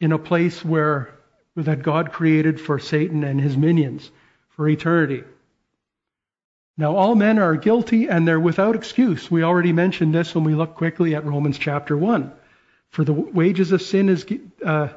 in 0.00 0.12
a 0.12 0.18
place 0.18 0.64
where 0.64 1.14
that 1.54 1.82
God 1.82 2.12
created 2.12 2.58
for 2.58 2.78
Satan 2.78 3.24
and 3.24 3.38
his 3.38 3.58
minions 3.58 4.10
for 4.48 4.66
eternity. 4.66 5.22
Now, 6.78 6.96
all 6.96 7.14
men 7.14 7.38
are 7.38 7.56
guilty 7.56 8.08
and 8.08 8.26
they're 8.26 8.40
without 8.40 8.74
excuse. 8.74 9.30
We 9.30 9.42
already 9.42 9.74
mentioned 9.74 10.14
this 10.14 10.34
when 10.34 10.44
we 10.44 10.54
look 10.54 10.76
quickly 10.76 11.14
at 11.14 11.26
Romans 11.26 11.58
chapter 11.58 11.94
1. 11.94 12.32
For 12.88 13.04
the 13.04 13.12
wages 13.12 13.72
of 13.72 13.82
sin 13.82 14.08
is, 14.08 14.24
uh, 14.64 14.88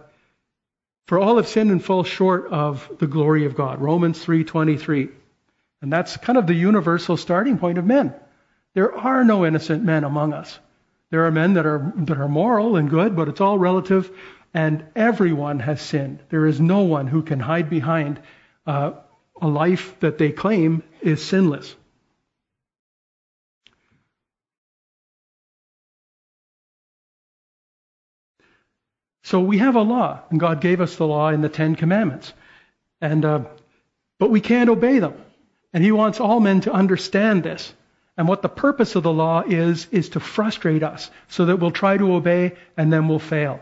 for 1.07 1.19
all 1.19 1.35
have 1.35 1.49
sinned 1.49 1.71
and 1.71 1.83
fall 1.83 2.05
short 2.05 2.47
of 2.53 2.89
the 2.99 3.07
glory 3.07 3.43
of 3.43 3.57
God. 3.57 3.81
Romans 3.81 4.23
3.23. 4.23 5.11
And 5.81 5.91
that's 5.91 6.17
kind 6.17 6.37
of 6.37 6.47
the 6.47 6.53
universal 6.53 7.17
starting 7.17 7.57
point 7.57 7.77
of 7.77 7.85
men. 7.85 8.13
There 8.73 8.95
are 8.95 9.23
no 9.23 9.45
innocent 9.45 9.83
men 9.83 10.03
among 10.03 10.33
us. 10.33 10.59
There 11.09 11.25
are 11.25 11.31
men 11.31 11.55
that 11.55 11.65
are, 11.65 11.91
that 11.97 12.17
are 12.17 12.29
moral 12.29 12.77
and 12.77 12.89
good, 12.89 13.15
but 13.15 13.27
it's 13.27 13.41
all 13.41 13.57
relative, 13.57 14.09
and 14.53 14.85
everyone 14.95 15.59
has 15.59 15.81
sinned. 15.81 16.19
There 16.29 16.45
is 16.45 16.61
no 16.61 16.81
one 16.81 17.07
who 17.07 17.21
can 17.21 17.39
hide 17.39 17.69
behind 17.69 18.21
uh, 18.65 18.93
a 19.41 19.47
life 19.47 19.99
that 19.99 20.17
they 20.17 20.31
claim 20.31 20.83
is 21.01 21.23
sinless. 21.23 21.75
So 29.23 29.39
we 29.39 29.59
have 29.59 29.75
a 29.75 29.81
law, 29.81 30.21
and 30.29 30.39
God 30.39 30.61
gave 30.61 30.81
us 30.81 30.95
the 30.95 31.07
law 31.07 31.29
in 31.29 31.41
the 31.41 31.49
Ten 31.49 31.75
Commandments, 31.75 32.33
and 32.99 33.23
uh, 33.23 33.45
but 34.19 34.29
we 34.29 34.41
can't 34.41 34.69
obey 34.69 34.99
them. 34.99 35.13
And 35.73 35.83
He 35.83 35.91
wants 35.91 36.19
all 36.19 36.39
men 36.39 36.61
to 36.61 36.73
understand 36.73 37.43
this. 37.43 37.73
And 38.17 38.27
what 38.27 38.41
the 38.41 38.49
purpose 38.49 38.95
of 38.95 39.03
the 39.03 39.13
law 39.13 39.41
is, 39.41 39.87
is 39.91 40.09
to 40.09 40.19
frustrate 40.19 40.83
us 40.83 41.09
so 41.27 41.45
that 41.45 41.57
we'll 41.57 41.71
try 41.71 41.97
to 41.97 42.13
obey 42.13 42.55
and 42.77 42.91
then 42.91 43.07
we'll 43.07 43.19
fail. 43.19 43.61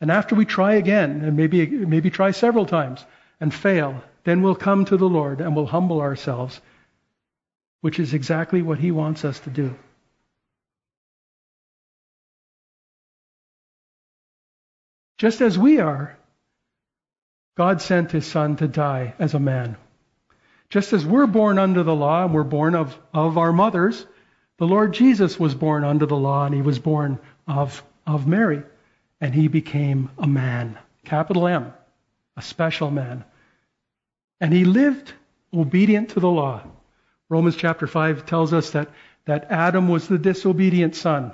And 0.00 0.10
after 0.10 0.34
we 0.34 0.44
try 0.44 0.74
again, 0.74 1.20
and 1.22 1.36
maybe, 1.36 1.66
maybe 1.66 2.10
try 2.10 2.32
several 2.32 2.66
times 2.66 3.04
and 3.40 3.54
fail, 3.54 4.02
then 4.24 4.42
we'll 4.42 4.56
come 4.56 4.84
to 4.86 4.96
the 4.96 5.08
Lord 5.08 5.40
and 5.40 5.54
we'll 5.54 5.66
humble 5.66 6.00
ourselves, 6.00 6.60
which 7.82 8.00
is 8.00 8.14
exactly 8.14 8.62
what 8.62 8.78
He 8.78 8.90
wants 8.90 9.24
us 9.24 9.38
to 9.40 9.50
do. 9.50 9.76
Just 15.18 15.40
as 15.40 15.56
we 15.56 15.78
are, 15.78 16.16
God 17.56 17.80
sent 17.80 18.10
His 18.10 18.26
Son 18.26 18.56
to 18.56 18.66
die 18.66 19.14
as 19.20 19.34
a 19.34 19.38
man. 19.38 19.76
Just 20.72 20.94
as 20.94 21.04
we're 21.04 21.26
born 21.26 21.58
under 21.58 21.82
the 21.82 21.94
law 21.94 22.24
and 22.24 22.32
we're 22.32 22.44
born 22.44 22.74
of, 22.74 22.98
of 23.12 23.36
our 23.36 23.52
mothers, 23.52 24.06
the 24.56 24.66
Lord 24.66 24.94
Jesus 24.94 25.38
was 25.38 25.54
born 25.54 25.84
under 25.84 26.06
the 26.06 26.16
law 26.16 26.46
and 26.46 26.54
He 26.54 26.62
was 26.62 26.78
born 26.78 27.18
of, 27.46 27.82
of 28.06 28.26
Mary. 28.26 28.62
And 29.20 29.34
He 29.34 29.48
became 29.48 30.08
a 30.16 30.26
man, 30.26 30.78
capital 31.04 31.46
M, 31.46 31.74
a 32.38 32.40
special 32.40 32.90
man. 32.90 33.22
And 34.40 34.50
he 34.50 34.64
lived 34.64 35.12
obedient 35.52 36.08
to 36.10 36.20
the 36.20 36.30
law. 36.30 36.62
Romans 37.28 37.56
chapter 37.56 37.86
5 37.86 38.24
tells 38.24 38.54
us 38.54 38.70
that, 38.70 38.88
that 39.26 39.48
Adam 39.50 39.88
was 39.88 40.08
the 40.08 40.16
disobedient 40.16 40.96
son 40.96 41.32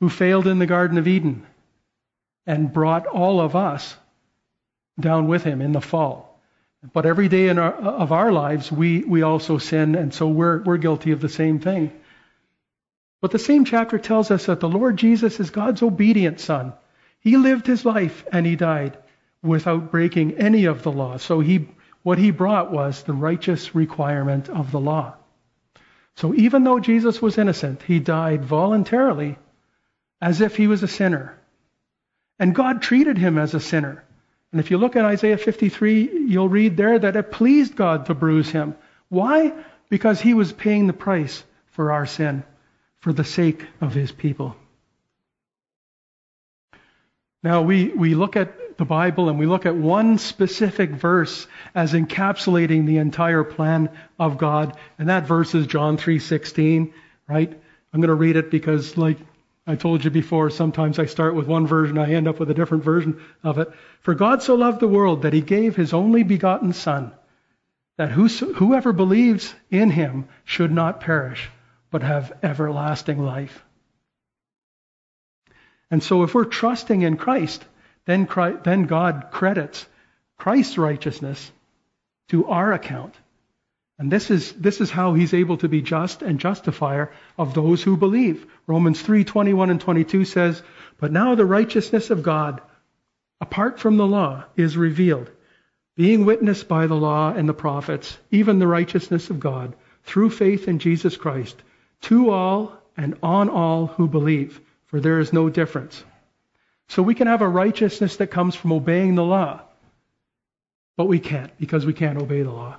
who 0.00 0.08
failed 0.08 0.48
in 0.48 0.58
the 0.58 0.66
Garden 0.66 0.98
of 0.98 1.06
Eden 1.06 1.46
and 2.48 2.72
brought 2.72 3.06
all 3.06 3.40
of 3.40 3.54
us 3.54 3.96
down 4.98 5.28
with 5.28 5.44
him 5.44 5.62
in 5.62 5.70
the 5.70 5.80
fall. 5.80 6.29
But 6.92 7.06
every 7.06 7.28
day 7.28 7.48
in 7.48 7.58
our, 7.58 7.74
uh, 7.74 7.92
of 7.92 8.12
our 8.12 8.32
lives, 8.32 8.72
we, 8.72 9.04
we 9.04 9.22
also 9.22 9.58
sin, 9.58 9.94
and 9.94 10.14
so 10.14 10.28
we're, 10.28 10.62
we're 10.62 10.78
guilty 10.78 11.12
of 11.12 11.20
the 11.20 11.28
same 11.28 11.60
thing. 11.60 11.92
But 13.20 13.32
the 13.32 13.38
same 13.38 13.66
chapter 13.66 13.98
tells 13.98 14.30
us 14.30 14.46
that 14.46 14.60
the 14.60 14.68
Lord 14.68 14.96
Jesus 14.96 15.40
is 15.40 15.50
God's 15.50 15.82
obedient 15.82 16.40
son. 16.40 16.72
He 17.20 17.36
lived 17.36 17.66
his 17.66 17.84
life 17.84 18.24
and 18.32 18.46
he 18.46 18.56
died 18.56 18.96
without 19.42 19.90
breaking 19.90 20.38
any 20.38 20.64
of 20.64 20.82
the 20.82 20.92
law. 20.92 21.18
So 21.18 21.40
he 21.40 21.68
what 22.02 22.18
he 22.18 22.30
brought 22.30 22.72
was 22.72 23.02
the 23.02 23.12
righteous 23.12 23.74
requirement 23.74 24.48
of 24.48 24.70
the 24.70 24.80
law. 24.80 25.14
So 26.16 26.34
even 26.34 26.64
though 26.64 26.80
Jesus 26.80 27.20
was 27.20 27.36
innocent, 27.36 27.82
he 27.82 28.00
died 28.00 28.44
voluntarily 28.44 29.38
as 30.20 30.40
if 30.40 30.56
he 30.56 30.66
was 30.66 30.82
a 30.82 30.88
sinner. 30.88 31.38
And 32.38 32.54
God 32.54 32.80
treated 32.80 33.18
him 33.18 33.36
as 33.36 33.52
a 33.52 33.60
sinner. 33.60 34.02
And 34.52 34.60
if 34.60 34.70
you 34.70 34.78
look 34.78 34.96
at 34.96 35.04
Isaiah 35.04 35.38
53, 35.38 36.26
you'll 36.26 36.48
read 36.48 36.76
there 36.76 36.98
that 36.98 37.16
it 37.16 37.30
pleased 37.30 37.76
God 37.76 38.06
to 38.06 38.14
bruise 38.14 38.50
him. 38.50 38.74
Why? 39.08 39.52
Because 39.88 40.20
he 40.20 40.34
was 40.34 40.52
paying 40.52 40.86
the 40.86 40.92
price 40.92 41.42
for 41.66 41.92
our 41.92 42.06
sin, 42.06 42.42
for 42.98 43.12
the 43.12 43.24
sake 43.24 43.64
of 43.80 43.94
his 43.94 44.10
people. 44.10 44.56
Now, 47.42 47.62
we, 47.62 47.88
we 47.88 48.14
look 48.14 48.36
at 48.36 48.76
the 48.76 48.84
Bible 48.84 49.28
and 49.28 49.38
we 49.38 49.46
look 49.46 49.66
at 49.66 49.76
one 49.76 50.18
specific 50.18 50.90
verse 50.90 51.46
as 51.74 51.92
encapsulating 51.92 52.86
the 52.86 52.96
entire 52.98 53.44
plan 53.44 53.90
of 54.18 54.38
God, 54.38 54.76
and 54.98 55.08
that 55.08 55.26
verse 55.26 55.54
is 55.54 55.66
John 55.66 55.96
3:16, 55.96 56.92
right? 57.28 57.52
I'm 57.92 58.00
going 58.00 58.08
to 58.08 58.14
read 58.14 58.36
it 58.36 58.50
because 58.50 58.96
like 58.96 59.18
I 59.66 59.76
told 59.76 60.04
you 60.04 60.10
before, 60.10 60.50
sometimes 60.50 60.98
I 60.98 61.06
start 61.06 61.34
with 61.34 61.46
one 61.46 61.66
version, 61.66 61.98
I 61.98 62.12
end 62.12 62.26
up 62.26 62.40
with 62.40 62.50
a 62.50 62.54
different 62.54 62.82
version 62.82 63.20
of 63.42 63.58
it. 63.58 63.70
For 64.00 64.14
God 64.14 64.42
so 64.42 64.54
loved 64.54 64.80
the 64.80 64.88
world 64.88 65.22
that 65.22 65.32
he 65.32 65.42
gave 65.42 65.76
his 65.76 65.92
only 65.92 66.22
begotten 66.22 66.72
son 66.72 67.12
that 67.96 68.12
whoever 68.12 68.94
believes 68.94 69.54
in 69.70 69.90
him 69.90 70.26
should 70.44 70.72
not 70.72 71.00
perish 71.00 71.50
but 71.90 72.02
have 72.02 72.32
everlasting 72.42 73.22
life. 73.22 73.62
And 75.90 76.02
so 76.02 76.22
if 76.22 76.34
we're 76.34 76.46
trusting 76.46 77.02
in 77.02 77.18
Christ, 77.18 77.64
then, 78.06 78.26
Christ, 78.26 78.64
then 78.64 78.84
God 78.84 79.26
credits 79.30 79.86
Christ's 80.38 80.78
righteousness 80.78 81.52
to 82.28 82.46
our 82.46 82.72
account. 82.72 83.14
And 84.00 84.10
this 84.10 84.30
is, 84.30 84.52
this 84.52 84.80
is 84.80 84.90
how 84.90 85.12
he's 85.12 85.34
able 85.34 85.58
to 85.58 85.68
be 85.68 85.82
just 85.82 86.22
and 86.22 86.40
justifier 86.40 87.12
of 87.36 87.52
those 87.52 87.82
who 87.82 87.98
believe. 87.98 88.46
Romans 88.66 89.02
3 89.02 89.24
21 89.24 89.68
and 89.68 89.78
22 89.78 90.24
says, 90.24 90.62
But 90.96 91.12
now 91.12 91.34
the 91.34 91.44
righteousness 91.44 92.08
of 92.08 92.22
God, 92.22 92.62
apart 93.42 93.78
from 93.78 93.98
the 93.98 94.06
law, 94.06 94.44
is 94.56 94.74
revealed, 94.74 95.30
being 95.96 96.24
witnessed 96.24 96.66
by 96.66 96.86
the 96.86 96.96
law 96.96 97.34
and 97.34 97.46
the 97.46 97.52
prophets, 97.52 98.16
even 98.30 98.58
the 98.58 98.66
righteousness 98.66 99.28
of 99.28 99.38
God, 99.38 99.76
through 100.04 100.30
faith 100.30 100.66
in 100.66 100.78
Jesus 100.78 101.18
Christ, 101.18 101.62
to 102.08 102.30
all 102.30 102.72
and 102.96 103.18
on 103.22 103.50
all 103.50 103.88
who 103.88 104.08
believe, 104.08 104.62
for 104.86 104.98
there 104.98 105.20
is 105.20 105.34
no 105.34 105.50
difference. 105.50 106.02
So 106.88 107.02
we 107.02 107.14
can 107.14 107.26
have 107.26 107.42
a 107.42 107.48
righteousness 107.48 108.16
that 108.16 108.28
comes 108.28 108.54
from 108.54 108.72
obeying 108.72 109.14
the 109.14 109.24
law. 109.24 109.60
But 110.96 111.04
we 111.04 111.18
can't 111.18 111.54
because 111.58 111.84
we 111.84 111.92
can't 111.92 112.16
obey 112.16 112.40
the 112.40 112.50
law. 112.50 112.78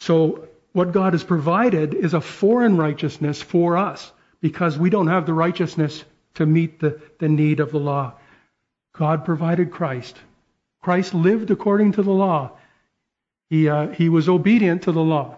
So 0.00 0.48
what 0.72 0.92
God 0.92 1.12
has 1.12 1.24
provided 1.24 1.94
is 1.94 2.14
a 2.14 2.20
foreign 2.20 2.76
righteousness 2.76 3.40
for 3.42 3.76
us 3.76 4.10
because 4.40 4.78
we 4.78 4.90
don't 4.90 5.08
have 5.08 5.26
the 5.26 5.34
righteousness 5.34 6.04
to 6.34 6.46
meet 6.46 6.80
the, 6.80 7.00
the 7.18 7.28
need 7.28 7.60
of 7.60 7.70
the 7.70 7.78
law. 7.78 8.14
God 8.92 9.24
provided 9.24 9.70
Christ. 9.70 10.16
Christ 10.82 11.14
lived 11.14 11.50
according 11.50 11.92
to 11.92 12.02
the 12.02 12.12
law. 12.12 12.52
He, 13.50 13.68
uh, 13.68 13.88
he 13.88 14.08
was 14.08 14.28
obedient 14.28 14.82
to 14.82 14.92
the 14.92 15.00
law. 15.00 15.36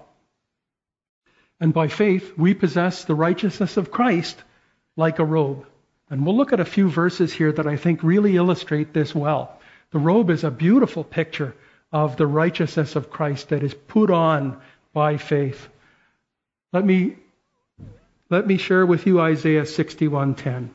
And 1.59 1.73
by 1.73 1.88
faith, 1.88 2.33
we 2.37 2.54
possess 2.54 3.04
the 3.04 3.14
righteousness 3.14 3.76
of 3.76 3.90
Christ 3.90 4.42
like 4.97 5.19
a 5.19 5.25
robe. 5.25 5.66
And 6.11 6.25
we'll 6.26 6.37
look 6.37 6.52
at 6.52 6.61
a 6.61 6.64
few 6.64 6.88
verses 6.90 7.33
here 7.33 7.52
that 7.52 7.66
I 7.66 7.76
think 7.76 8.02
really 8.02 8.37
illustrate 8.37 8.92
this 8.92 9.14
well. 9.14 9.59
The 9.90 9.99
robe 9.99 10.31
is 10.31 10.45
a 10.45 10.50
beautiful 10.50 11.04
picture 11.04 11.54
of 11.93 12.17
the 12.17 12.27
righteousness 12.27 12.97
of 12.97 13.11
Christ 13.11 13.51
that 13.51 13.63
is 13.63 13.75
put 13.75 14.11
on 14.11 14.61
by 14.93 15.19
faith. 15.19 15.69
Let 16.73 16.85
me, 16.85 17.17
let 18.31 18.47
me 18.47 18.57
share 18.57 18.87
with 18.87 19.07
you 19.07 19.21
Isaiah 19.21 19.65
61:10. 19.65 20.71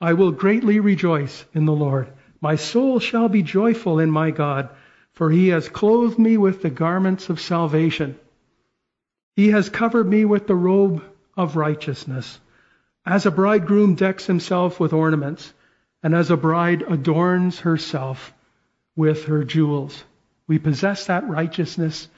I 0.00 0.14
will 0.14 0.32
greatly 0.32 0.80
rejoice 0.80 1.44
in 1.52 1.66
the 1.66 1.72
Lord. 1.72 2.10
My 2.40 2.56
soul 2.56 3.00
shall 3.00 3.28
be 3.28 3.42
joyful 3.42 3.98
in 3.98 4.10
my 4.10 4.30
God, 4.30 4.70
for 5.12 5.30
he 5.30 5.48
has 5.48 5.68
clothed 5.68 6.18
me 6.18 6.38
with 6.38 6.62
the 6.62 6.70
garments 6.70 7.28
of 7.28 7.38
salvation. 7.38 8.18
He 9.36 9.50
has 9.50 9.68
covered 9.68 10.08
me 10.08 10.24
with 10.24 10.46
the 10.46 10.54
robe 10.54 11.04
of 11.36 11.56
righteousness 11.56 12.40
as 13.04 13.26
a 13.26 13.30
bridegroom 13.30 13.94
decks 13.94 14.26
himself 14.26 14.78
with 14.78 14.92
ornaments, 14.92 15.52
and 16.02 16.14
as 16.14 16.30
a 16.30 16.36
bride 16.36 16.82
adorns 16.82 17.60
herself 17.60 18.32
with 18.96 19.26
her 19.26 19.44
jewels. 19.44 20.02
We 20.46 20.58
possess 20.58 21.06
that 21.06 21.28
righteousness 21.28 22.08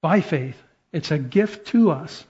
by 0.00 0.20
faith. 0.20 0.60
It's 0.92 1.10
a 1.10 1.18
gift 1.18 1.68
to 1.68 1.90
us. 1.90 2.24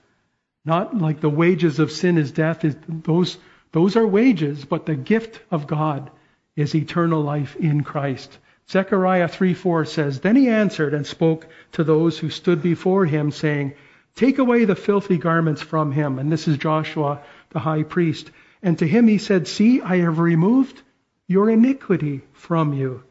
Not 0.64 0.96
like 0.96 1.20
the 1.20 1.28
wages 1.28 1.78
of 1.78 1.92
sin 1.92 2.18
is 2.18 2.32
death. 2.32 2.64
Those, 2.88 3.38
Those 3.72 3.96
are 3.96 4.06
wages, 4.06 4.64
but 4.64 4.86
the 4.86 4.94
gift 4.94 5.40
of 5.50 5.66
God 5.66 6.10
is 6.56 6.74
eternal 6.74 7.22
life 7.22 7.56
in 7.56 7.82
Christ. 7.82 8.38
Zechariah 8.68 9.28
3:4 9.28 9.86
says, 9.86 10.20
Then 10.20 10.36
he 10.36 10.48
answered 10.48 10.94
and 10.94 11.06
spoke 11.06 11.46
to 11.72 11.84
those 11.84 12.18
who 12.18 12.30
stood 12.30 12.62
before 12.62 13.04
him, 13.04 13.30
saying, 13.30 13.74
Take 14.14 14.38
away 14.38 14.64
the 14.64 14.74
filthy 14.74 15.18
garments 15.18 15.62
from 15.62 15.92
him. 15.92 16.18
And 16.18 16.30
this 16.30 16.46
is 16.48 16.58
Joshua, 16.58 17.22
the 17.50 17.60
high 17.60 17.84
priest. 17.84 18.30
And 18.62 18.78
to 18.78 18.86
him 18.86 19.08
he 19.08 19.18
said, 19.18 19.48
See, 19.48 19.80
I 19.80 19.98
have 19.98 20.18
removed 20.18 20.82
your 21.26 21.48
iniquity 21.48 22.22
from 22.32 22.72
you, 22.74 23.02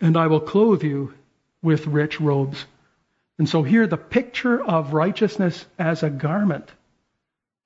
and 0.00 0.16
I 0.16 0.26
will 0.26 0.40
clothe 0.40 0.82
you 0.82 1.14
with 1.62 1.86
rich 1.86 2.20
robes. 2.20 2.64
And 3.38 3.48
so 3.48 3.62
here 3.62 3.86
the 3.86 3.96
picture 3.96 4.62
of 4.62 4.92
righteousness 4.92 5.64
as 5.78 6.02
a 6.02 6.10
garment, 6.10 6.70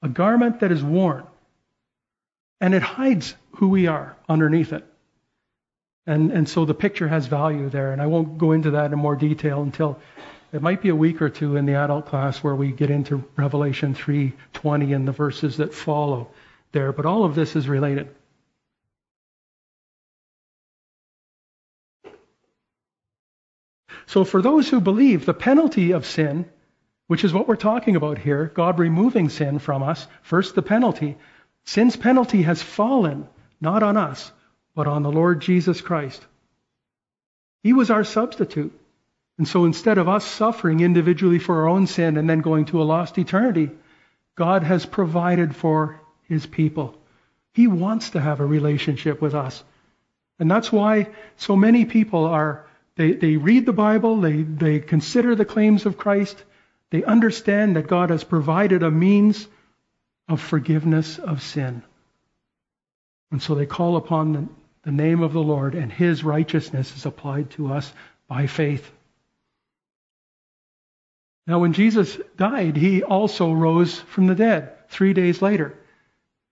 a 0.03 0.09
garment 0.09 0.61
that 0.61 0.73
is 0.73 0.83
worn, 0.83 1.25
and 2.61 2.75
it 2.75 2.83
hides 2.83 3.35
who 3.57 3.69
we 3.69 3.87
are 3.87 4.17
underneath 4.29 4.73
it. 4.73 4.85
And, 6.07 6.33
and 6.33 6.49
so 6.49 6.65
the 6.65 6.75
picture 6.75 7.09
has 7.09 7.27
value 7.27 7.69
there, 7.69 7.93
and 7.93 8.03
I 8.03 8.07
won't 8.07 8.39
go 8.39 8.53
into 8.53 8.73
that 8.73 8.93
in 8.93 8.99
more 8.99 9.17
detail 9.17 9.63
until 9.63 10.01
it 10.53 10.61
might 10.61 10.83
be 10.83 10.91
a 10.91 10.97
week 10.97 11.23
or 11.23 11.31
two 11.31 11.57
in 11.57 11.65
the 11.65 11.75
adult 11.75 12.07
class 12.07 12.43
where 12.43 12.55
we 12.55 12.73
get 12.73 12.91
into 12.91 13.25
Revelation 13.37 13.95
3:20 13.95 14.95
and 14.95 15.09
the 15.09 15.13
verses 15.13 15.57
that 15.59 15.73
follow 15.73 16.29
there, 16.73 16.93
but 16.93 17.07
all 17.07 17.25
of 17.25 17.35
this 17.35 17.57
is 17.57 17.69
related. 17.69 18.09
So 24.13 24.25
for 24.25 24.43
those 24.43 24.69
who 24.69 24.83
believe 24.83 25.25
the 25.25 25.33
penalty 25.33 25.93
of 25.93 26.05
sin, 26.05 26.45
which 27.07 27.25
is 27.25 27.33
what 27.33 27.49
we're 27.49 27.57
talking 27.57 27.97
about 27.97 28.19
here, 28.19 28.53
God 28.55 28.79
removing 28.79 29.31
sin 29.31 29.59
from 29.59 29.83
us, 29.83 30.07
first 30.21 30.55
the 30.55 30.61
penalty, 30.61 31.17
sin's 31.65 31.97
penalty 31.97 32.43
has 32.43 32.61
fallen 32.61 33.27
not 33.59 33.83
on 33.83 33.97
us, 33.97 34.31
but 34.75 34.87
on 34.87 35.03
the 35.03 35.11
Lord 35.11 35.41
Jesus 35.41 35.81
Christ. 35.81 36.23
He 37.63 37.73
was 37.73 37.91
our 37.91 38.05
substitute. 38.05 38.79
And 39.39 39.49
so 39.49 39.65
instead 39.65 39.97
of 39.97 40.11
us 40.11 40.27
suffering 40.27 40.81
individually 40.81 41.39
for 41.39 41.63
our 41.63 41.69
own 41.69 41.87
sin 41.87 42.19
and 42.19 42.29
then 42.29 42.41
going 42.41 42.67
to 42.67 42.83
a 42.83 42.85
lost 42.85 43.17
eternity, 43.17 43.71
God 44.35 44.63
has 44.63 44.85
provided 44.85 45.57
for 45.57 46.03
his 46.29 46.45
people. 46.45 46.99
He 47.55 47.67
wants 47.67 48.11
to 48.11 48.21
have 48.21 48.41
a 48.41 48.45
relationship 48.45 49.23
with 49.23 49.35
us. 49.35 49.65
And 50.39 50.51
that's 50.51 50.71
why 50.71 51.09
so 51.37 51.57
many 51.57 51.87
people 51.87 52.27
are, 52.27 52.67
they, 53.03 53.13
they 53.15 53.37
read 53.37 53.67
the 53.67 53.73
Bible, 53.73 54.21
they, 54.21 54.43
they 54.43 54.79
consider 54.79 55.35
the 55.35 55.45
claims 55.45 55.87
of 55.87 55.99
Christ, 55.99 56.41
they 56.91 57.03
understand 57.03 57.75
that 57.75 57.89
God 57.89 58.11
has 58.11 58.23
provided 58.23 58.85
a 58.85 58.93
means 58.93 59.49
of 60.29 60.41
forgiveness 60.41 61.19
of 61.19 61.43
sin. 61.43 61.83
And 63.33 63.43
so 63.43 63.57
they 63.57 63.67
call 63.67 63.97
upon 63.97 64.33
the, 64.33 64.49
the 64.85 64.93
name 64.93 65.21
of 65.21 65.33
the 65.33 65.43
Lord, 65.43 65.75
and 65.75 65.93
his 65.93 66.23
righteousness 66.23 66.95
is 66.95 67.05
applied 67.05 67.51
to 67.53 67.73
us 67.73 67.93
by 68.29 68.47
faith. 68.47 68.89
Now, 71.49 71.59
when 71.59 71.73
Jesus 71.73 72.17
died, 72.37 72.77
he 72.77 73.03
also 73.03 73.53
rose 73.53 73.99
from 73.99 74.29
the 74.29 74.37
dead 74.37 74.89
three 74.91 75.13
days 75.13 75.43
later. 75.43 75.77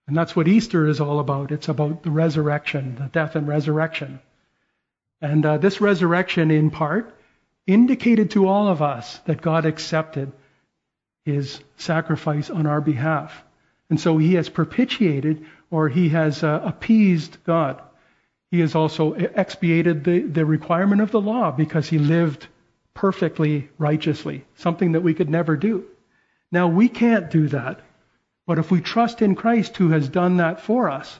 And 0.05 0.17
that's 0.17 0.35
what 0.35 0.49
Easter 0.49 0.85
is 0.85 0.99
all 0.99 1.21
about. 1.21 1.53
It's 1.53 1.69
about 1.69 2.03
the 2.03 2.11
resurrection, 2.11 2.95
the 2.95 3.07
death 3.07 3.37
and 3.37 3.47
resurrection. 3.47 4.19
And 5.21 5.45
uh, 5.45 5.57
this 5.57 5.79
resurrection, 5.79 6.51
in 6.51 6.71
part, 6.71 7.15
indicated 7.67 8.31
to 8.31 8.47
all 8.47 8.67
of 8.67 8.81
us 8.81 9.19
that 9.25 9.41
God 9.41 9.65
accepted 9.65 10.31
his 11.23 11.59
sacrifice 11.77 12.49
on 12.49 12.65
our 12.65 12.81
behalf. 12.81 13.43
And 13.89 13.99
so 13.99 14.17
he 14.17 14.33
has 14.35 14.49
propitiated 14.49 15.45
or 15.69 15.87
he 15.87 16.09
has 16.09 16.43
uh, 16.43 16.61
appeased 16.63 17.37
God. 17.43 17.81
He 18.49 18.59
has 18.59 18.75
also 18.75 19.13
expiated 19.13 20.03
the, 20.03 20.21
the 20.21 20.45
requirement 20.45 21.01
of 21.01 21.11
the 21.11 21.21
law 21.21 21.51
because 21.51 21.87
he 21.87 21.99
lived 21.99 22.47
perfectly 22.93 23.69
righteously, 23.77 24.43
something 24.55 24.93
that 24.93 25.03
we 25.03 25.13
could 25.13 25.29
never 25.29 25.55
do. 25.55 25.85
Now, 26.51 26.67
we 26.67 26.89
can't 26.89 27.31
do 27.31 27.47
that. 27.49 27.79
But 28.45 28.59
if 28.59 28.71
we 28.71 28.81
trust 28.81 29.21
in 29.21 29.35
Christ 29.35 29.77
who 29.77 29.89
has 29.89 30.09
done 30.09 30.37
that 30.37 30.59
for 30.59 30.89
us, 30.89 31.19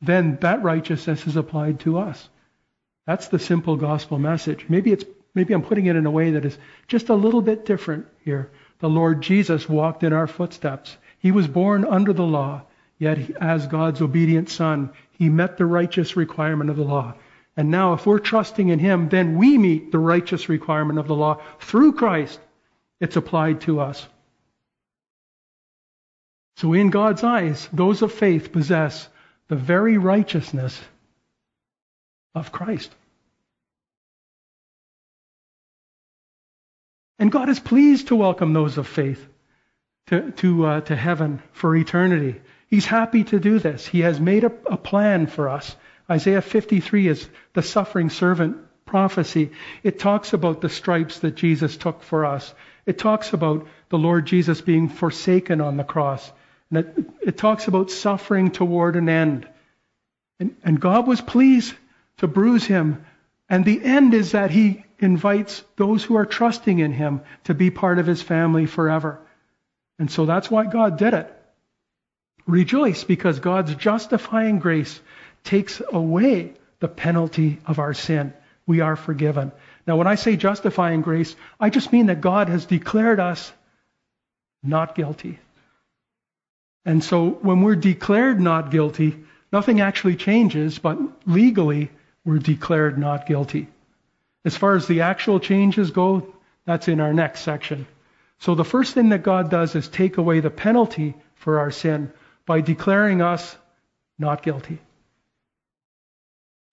then 0.00 0.38
that 0.40 0.62
righteousness 0.62 1.26
is 1.26 1.36
applied 1.36 1.80
to 1.80 1.98
us. 1.98 2.28
That's 3.06 3.28
the 3.28 3.38
simple 3.38 3.76
gospel 3.76 4.18
message. 4.18 4.66
Maybe 4.68 4.92
it's 4.92 5.04
maybe 5.34 5.54
I'm 5.54 5.62
putting 5.62 5.86
it 5.86 5.96
in 5.96 6.06
a 6.06 6.10
way 6.10 6.32
that 6.32 6.44
is 6.44 6.58
just 6.88 7.08
a 7.08 7.14
little 7.14 7.42
bit 7.42 7.64
different 7.64 8.06
here. 8.24 8.50
The 8.80 8.88
Lord 8.88 9.22
Jesus 9.22 9.68
walked 9.68 10.02
in 10.02 10.12
our 10.12 10.26
footsteps. 10.26 10.96
He 11.18 11.30
was 11.30 11.46
born 11.46 11.84
under 11.84 12.12
the 12.12 12.26
law, 12.26 12.62
yet 12.98 13.18
as 13.40 13.66
God's 13.66 14.02
obedient 14.02 14.50
son, 14.50 14.90
he 15.12 15.28
met 15.28 15.56
the 15.56 15.64
righteous 15.64 16.16
requirement 16.16 16.68
of 16.70 16.76
the 16.76 16.84
law. 16.84 17.14
And 17.56 17.70
now, 17.70 17.94
if 17.94 18.04
we're 18.04 18.18
trusting 18.18 18.68
in 18.68 18.78
Him, 18.78 19.08
then 19.08 19.36
we 19.36 19.56
meet 19.56 19.90
the 19.90 19.98
righteous 19.98 20.48
requirement 20.48 20.98
of 20.98 21.06
the 21.06 21.14
law 21.14 21.40
through 21.58 21.94
Christ. 21.94 22.38
It's 23.00 23.16
applied 23.16 23.62
to 23.62 23.80
us. 23.80 24.06
So, 26.56 26.74
in 26.74 26.90
God's 26.90 27.24
eyes, 27.24 27.66
those 27.72 28.02
of 28.02 28.12
faith 28.12 28.52
possess 28.52 29.08
the 29.48 29.56
very 29.56 29.96
righteousness 29.96 30.78
of 32.36 32.52
Christ. 32.52 32.94
And 37.18 37.32
God 37.32 37.48
is 37.48 37.58
pleased 37.58 38.08
to 38.08 38.16
welcome 38.16 38.52
those 38.52 38.76
of 38.76 38.86
faith 38.86 39.26
to, 40.08 40.30
to, 40.32 40.66
uh, 40.66 40.80
to 40.82 40.94
heaven 40.94 41.42
for 41.52 41.74
eternity. 41.74 42.40
He's 42.68 42.84
happy 42.84 43.24
to 43.24 43.40
do 43.40 43.58
this. 43.58 43.86
He 43.86 44.00
has 44.00 44.20
made 44.20 44.44
a, 44.44 44.52
a 44.66 44.76
plan 44.76 45.26
for 45.26 45.48
us. 45.48 45.74
Isaiah 46.10 46.42
53 46.42 47.08
is 47.08 47.28
the 47.54 47.62
suffering 47.62 48.10
servant 48.10 48.58
prophecy. 48.84 49.52
It 49.82 49.98
talks 49.98 50.34
about 50.34 50.60
the 50.60 50.68
stripes 50.68 51.20
that 51.20 51.36
Jesus 51.36 51.76
took 51.76 52.02
for 52.02 52.26
us. 52.26 52.54
It 52.84 52.98
talks 52.98 53.32
about 53.32 53.66
the 53.88 53.98
Lord 53.98 54.26
Jesus 54.26 54.60
being 54.60 54.90
forsaken 54.90 55.62
on 55.62 55.78
the 55.78 55.84
cross. 55.84 56.30
And 56.70 56.80
it, 56.80 57.10
it 57.22 57.36
talks 57.38 57.66
about 57.66 57.90
suffering 57.90 58.50
toward 58.50 58.94
an 58.94 59.08
end. 59.08 59.48
And, 60.38 60.54
and 60.62 60.78
God 60.78 61.08
was 61.08 61.20
pleased 61.22 61.74
to 62.18 62.26
bruise 62.26 62.64
him. 62.64 63.04
And 63.48 63.64
the 63.64 63.82
end 63.82 64.14
is 64.14 64.32
that 64.32 64.50
he 64.50 64.84
invites 64.98 65.62
those 65.76 66.02
who 66.02 66.16
are 66.16 66.26
trusting 66.26 66.78
in 66.78 66.92
him 66.92 67.20
to 67.44 67.54
be 67.54 67.70
part 67.70 67.98
of 67.98 68.06
his 68.06 68.22
family 68.22 68.66
forever. 68.66 69.20
And 69.98 70.10
so 70.10 70.26
that's 70.26 70.50
why 70.50 70.66
God 70.66 70.98
did 70.98 71.14
it. 71.14 71.32
Rejoice 72.46 73.04
because 73.04 73.40
God's 73.40 73.74
justifying 73.74 74.58
grace 74.58 75.00
takes 75.44 75.82
away 75.92 76.54
the 76.80 76.88
penalty 76.88 77.58
of 77.66 77.78
our 77.78 77.94
sin. 77.94 78.32
We 78.66 78.80
are 78.80 78.96
forgiven. 78.96 79.52
Now, 79.86 79.96
when 79.96 80.06
I 80.06 80.16
say 80.16 80.36
justifying 80.36 81.02
grace, 81.02 81.34
I 81.60 81.70
just 81.70 81.92
mean 81.92 82.06
that 82.06 82.20
God 82.20 82.48
has 82.48 82.66
declared 82.66 83.20
us 83.20 83.52
not 84.62 84.94
guilty. 84.94 85.38
And 86.84 87.02
so 87.02 87.30
when 87.30 87.62
we're 87.62 87.76
declared 87.76 88.40
not 88.40 88.70
guilty, 88.70 89.16
nothing 89.52 89.80
actually 89.80 90.16
changes, 90.16 90.78
but 90.78 90.98
legally 91.26 91.90
we're 92.26 92.38
declared 92.38 92.98
not 92.98 93.24
guilty. 93.26 93.68
As 94.44 94.56
far 94.56 94.74
as 94.74 94.86
the 94.86 95.02
actual 95.02 95.40
changes 95.40 95.92
go, 95.92 96.34
that's 96.66 96.88
in 96.88 97.00
our 97.00 97.14
next 97.14 97.40
section. 97.40 97.86
So 98.40 98.54
the 98.54 98.64
first 98.64 98.92
thing 98.92 99.10
that 99.10 99.22
God 99.22 99.48
does 99.48 99.74
is 99.76 99.88
take 99.88 100.18
away 100.18 100.40
the 100.40 100.50
penalty 100.50 101.14
for 101.36 101.60
our 101.60 101.70
sin 101.70 102.12
by 102.44 102.60
declaring 102.60 103.22
us 103.22 103.56
not 104.18 104.42
guilty. 104.42 104.80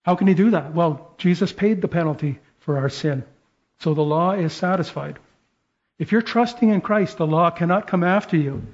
How 0.02 0.16
can 0.16 0.26
he 0.26 0.34
do 0.34 0.50
that? 0.50 0.74
Well, 0.74 1.14
Jesus 1.18 1.52
paid 1.52 1.80
the 1.80 1.88
penalty 1.88 2.40
for 2.58 2.76
our 2.76 2.90
sin. 2.90 3.24
So 3.78 3.94
the 3.94 4.02
law 4.02 4.32
is 4.32 4.52
satisfied. 4.52 5.18
If 5.98 6.10
you're 6.10 6.22
trusting 6.22 6.68
in 6.68 6.80
Christ, 6.80 7.16
the 7.16 7.26
law 7.26 7.50
cannot 7.50 7.86
come 7.86 8.02
after 8.02 8.36
you. 8.36 8.66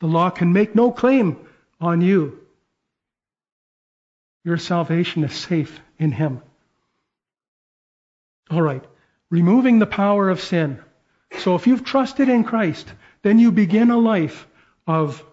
The 0.00 0.08
law 0.08 0.30
can 0.30 0.52
make 0.52 0.74
no 0.74 0.90
claim 0.90 1.36
on 1.80 2.00
you. 2.00 2.40
Your 4.44 4.56
salvation 4.56 5.22
is 5.24 5.34
safe 5.34 5.78
in 6.02 6.12
Him. 6.12 6.42
All 8.50 8.62
right. 8.62 8.84
Removing 9.30 9.78
the 9.78 9.86
power 9.86 10.28
of 10.28 10.40
sin. 10.40 10.78
So 11.38 11.54
if 11.54 11.66
you've 11.66 11.84
trusted 11.84 12.28
in 12.28 12.44
Christ, 12.44 12.92
then 13.22 13.38
you 13.38 13.50
begin 13.50 13.90
a 13.90 13.96
life 13.96 14.46
of, 14.86 15.24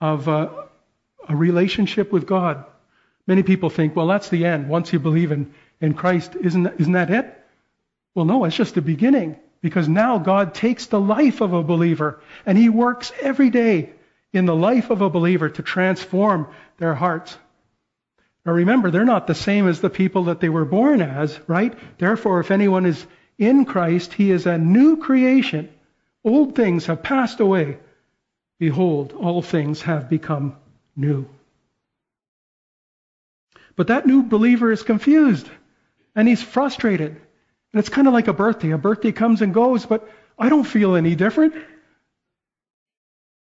of 0.00 0.28
uh, 0.28 0.48
a 1.28 1.34
relationship 1.34 2.12
with 2.12 2.26
God 2.26 2.64
Many 3.28 3.42
people 3.42 3.68
think, 3.68 3.94
well, 3.94 4.06
that's 4.06 4.30
the 4.30 4.46
end. 4.46 4.70
Once 4.70 4.90
you 4.90 4.98
believe 4.98 5.32
in, 5.32 5.52
in 5.82 5.92
Christ, 5.92 6.34
isn't, 6.40 6.66
isn't 6.80 6.94
that 6.94 7.10
it? 7.10 7.44
Well, 8.14 8.24
no, 8.24 8.44
it's 8.44 8.56
just 8.56 8.74
the 8.74 8.80
beginning. 8.80 9.36
Because 9.60 9.86
now 9.86 10.18
God 10.18 10.54
takes 10.54 10.86
the 10.86 11.00
life 11.00 11.42
of 11.42 11.52
a 11.52 11.62
believer 11.62 12.20
and 12.46 12.56
he 12.56 12.70
works 12.70 13.12
every 13.20 13.50
day 13.50 13.90
in 14.32 14.46
the 14.46 14.56
life 14.56 14.88
of 14.88 15.02
a 15.02 15.10
believer 15.10 15.50
to 15.50 15.62
transform 15.62 16.48
their 16.78 16.94
hearts. 16.94 17.36
Now 18.48 18.54
remember, 18.54 18.90
they're 18.90 19.04
not 19.04 19.26
the 19.26 19.34
same 19.34 19.68
as 19.68 19.82
the 19.82 19.90
people 19.90 20.24
that 20.24 20.40
they 20.40 20.48
were 20.48 20.64
born 20.64 21.02
as, 21.02 21.38
right? 21.46 21.74
Therefore, 21.98 22.40
if 22.40 22.50
anyone 22.50 22.86
is 22.86 23.06
in 23.36 23.66
Christ, 23.66 24.14
he 24.14 24.30
is 24.30 24.46
a 24.46 24.56
new 24.56 24.96
creation. 24.96 25.68
Old 26.24 26.54
things 26.54 26.86
have 26.86 27.02
passed 27.02 27.40
away. 27.40 27.76
Behold, 28.58 29.12
all 29.12 29.42
things 29.42 29.82
have 29.82 30.08
become 30.08 30.56
new. 30.96 31.28
But 33.76 33.88
that 33.88 34.06
new 34.06 34.22
believer 34.22 34.72
is 34.72 34.82
confused 34.82 35.46
and 36.16 36.26
he's 36.26 36.42
frustrated. 36.42 37.10
And 37.10 37.80
it's 37.80 37.90
kind 37.90 38.06
of 38.06 38.14
like 38.14 38.28
a 38.28 38.32
birthday. 38.32 38.70
A 38.70 38.78
birthday 38.78 39.12
comes 39.12 39.42
and 39.42 39.52
goes, 39.52 39.84
but 39.84 40.08
I 40.38 40.48
don't 40.48 40.64
feel 40.64 40.96
any 40.96 41.14
different. 41.16 41.52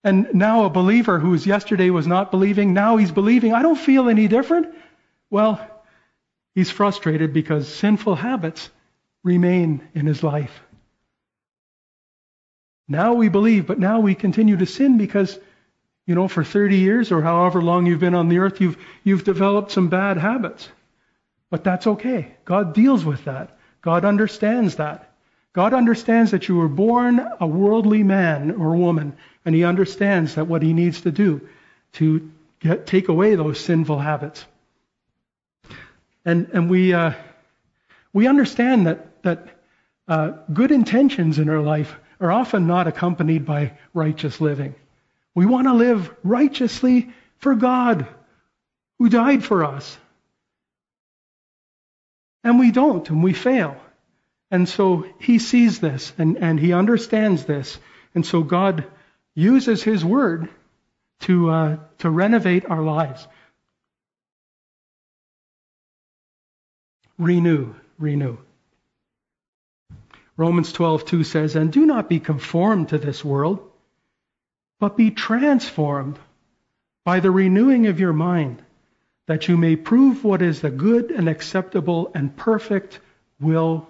And 0.06 0.34
now 0.34 0.64
a 0.64 0.70
believer 0.70 1.20
who 1.20 1.36
yesterday 1.36 1.90
was 1.90 2.08
not 2.08 2.32
believing, 2.32 2.74
now 2.74 2.96
he's 2.96 3.12
believing. 3.12 3.54
I 3.54 3.62
don't 3.62 3.76
feel 3.76 4.08
any 4.08 4.30
different. 4.30 4.74
Well, 5.36 5.60
he's 6.54 6.72
frustrated 6.72 7.34
because 7.34 7.68
sinful 7.68 8.16
habits 8.16 8.70
remain 9.22 9.86
in 9.94 10.06
his 10.06 10.24
life. 10.24 10.62
Now 12.88 13.16
we 13.16 13.28
believe, 13.28 13.68
but 13.68 13.78
now 13.78 14.00
we 14.00 14.16
continue 14.16 14.56
to 14.56 14.66
sin 14.66 14.98
because 14.98 15.38
you 16.08 16.16
know, 16.16 16.30
for 16.30 16.46
30 16.46 16.78
years 16.78 17.12
or 17.12 17.22
however 17.22 17.62
long 17.62 17.86
you've 17.86 18.00
been 18.00 18.16
on 18.16 18.30
the 18.30 18.38
earth, 18.38 18.62
you've, 18.62 18.78
you've 19.04 19.26
developed 19.26 19.72
some 19.72 19.90
bad 19.90 20.16
habits. 20.16 20.70
But 21.50 21.66
that's 21.66 21.86
okay. 21.86 22.36
God 22.46 22.74
deals 22.74 23.04
with 23.04 23.26
that. 23.26 23.58
God 23.82 24.06
understands 24.06 24.76
that. 24.76 25.12
God 25.52 25.74
understands 25.74 26.32
that 26.32 26.48
you 26.48 26.56
were 26.56 26.70
born 26.70 27.20
a 27.42 27.46
worldly 27.46 28.04
man 28.04 28.52
or 28.52 28.78
woman, 28.78 29.18
and 29.44 29.54
He 29.54 29.66
understands 29.66 30.36
that 30.36 30.48
what 30.48 30.64
He 30.64 30.72
needs 30.72 31.02
to 31.02 31.12
do 31.12 31.46
to 32.00 32.32
get, 32.62 32.88
take 32.88 33.10
away 33.10 33.36
those 33.36 33.60
sinful 33.60 34.00
habits. 34.00 34.46
And, 36.26 36.50
and 36.54 36.70
we, 36.70 36.94
uh, 36.94 37.14
we 38.12 38.28
understand 38.28 38.88
that, 38.88 39.22
that 39.24 39.48
uh, 40.08 40.32
good 40.52 40.72
intentions 40.72 41.40
in 41.40 41.50
our 41.50 41.62
life 41.62 41.96
are 42.20 42.32
often 42.32 42.68
not 42.68 42.88
accompanied 42.88 43.46
by 43.46 43.78
righteous 43.94 44.42
living. 44.42 44.76
We 45.36 45.46
want 45.46 45.68
to 45.68 45.74
live 45.74 46.14
righteously 46.24 47.12
for 47.38 47.56
God 47.56 48.08
who 48.98 49.10
died 49.10 49.44
for 49.44 49.64
us. 49.66 49.98
And 52.44 52.60
we 52.60 52.72
don't, 52.72 53.08
and 53.10 53.24
we 53.24 53.34
fail. 53.34 53.76
And 54.52 54.70
so 54.70 55.06
he 55.20 55.40
sees 55.40 55.80
this 55.80 56.14
and, 56.18 56.38
and 56.38 56.60
he 56.60 56.74
understands 56.74 57.46
this. 57.46 57.78
And 58.14 58.26
so 58.26 58.44
God 58.44 58.86
uses 59.34 59.84
his 59.84 60.06
word 60.06 60.50
to, 61.22 61.50
uh, 61.50 61.78
to 62.00 62.10
renovate 62.10 62.66
our 62.66 62.82
lives. 62.82 63.28
Renew, 67.18 67.74
renew. 67.98 68.38
Romans 70.38 70.74
12:2 70.74 71.24
says, 71.24 71.56
"And 71.56 71.72
do 71.72 71.86
not 71.86 72.10
be 72.10 72.20
conformed 72.20 72.90
to 72.90 72.98
this 72.98 73.24
world, 73.24 73.60
but 74.80 74.98
be 74.98 75.12
transformed 75.12 76.20
by 77.06 77.20
the 77.20 77.32
renewing 77.32 77.88
of 77.88 78.00
your 78.00 78.14
mind, 78.14 78.62
that 79.28 79.48
you 79.48 79.56
may 79.56 79.76
prove 79.76 80.24
what 80.24 80.42
is 80.42 80.62
the 80.62 80.70
good 80.70 81.12
and 81.12 81.30
acceptable 81.30 82.12
and 82.14 82.36
perfect 82.36 83.00
will 83.40 83.88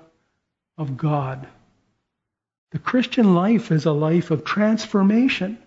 of 0.77 0.97
God. 0.97 1.47
The 2.71 2.79
Christian 2.79 3.35
life 3.35 3.71
is 3.71 3.85
a 3.85 3.91
life 3.91 4.31
of 4.31 4.43
transformation. 4.43 5.57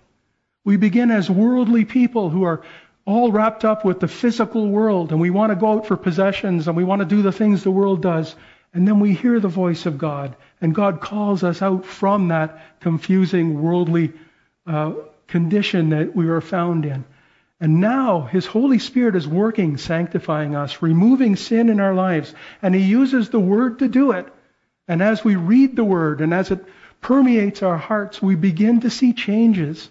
We 0.64 0.76
begin 0.76 1.10
as 1.10 1.30
worldly 1.30 1.84
people 1.84 2.28
who 2.30 2.42
are 2.42 2.62
all 3.08 3.32
wrapped 3.32 3.64
up 3.64 3.86
with 3.86 4.00
the 4.00 4.06
physical 4.06 4.68
world, 4.68 5.12
and 5.12 5.20
we 5.20 5.30
want 5.30 5.50
to 5.50 5.56
go 5.56 5.72
out 5.72 5.86
for 5.86 5.96
possessions 5.96 6.68
and 6.68 6.76
we 6.76 6.84
want 6.84 7.00
to 7.00 7.06
do 7.06 7.22
the 7.22 7.32
things 7.32 7.64
the 7.64 7.70
world 7.70 8.02
does. 8.02 8.36
And 8.74 8.86
then 8.86 9.00
we 9.00 9.14
hear 9.14 9.40
the 9.40 9.48
voice 9.48 9.86
of 9.86 9.96
God, 9.96 10.36
and 10.60 10.74
God 10.74 11.00
calls 11.00 11.42
us 11.42 11.62
out 11.62 11.86
from 11.86 12.28
that 12.28 12.60
confusing 12.80 13.62
worldly 13.62 14.12
uh, 14.66 14.92
condition 15.26 15.88
that 15.88 16.14
we 16.14 16.26
were 16.26 16.42
found 16.42 16.84
in. 16.84 17.06
And 17.58 17.80
now 17.80 18.20
His 18.20 18.44
Holy 18.44 18.78
Spirit 18.78 19.16
is 19.16 19.26
working, 19.26 19.78
sanctifying 19.78 20.54
us, 20.54 20.82
removing 20.82 21.34
sin 21.36 21.70
in 21.70 21.80
our 21.80 21.94
lives, 21.94 22.34
and 22.60 22.74
He 22.74 22.82
uses 22.82 23.30
the 23.30 23.40
Word 23.40 23.78
to 23.78 23.88
do 23.88 24.12
it. 24.12 24.26
And 24.86 25.02
as 25.02 25.24
we 25.24 25.34
read 25.34 25.76
the 25.76 25.84
Word 25.84 26.20
and 26.20 26.34
as 26.34 26.50
it 26.50 26.62
permeates 27.00 27.62
our 27.62 27.78
hearts, 27.78 28.20
we 28.20 28.34
begin 28.34 28.80
to 28.80 28.90
see 28.90 29.14
changes. 29.14 29.88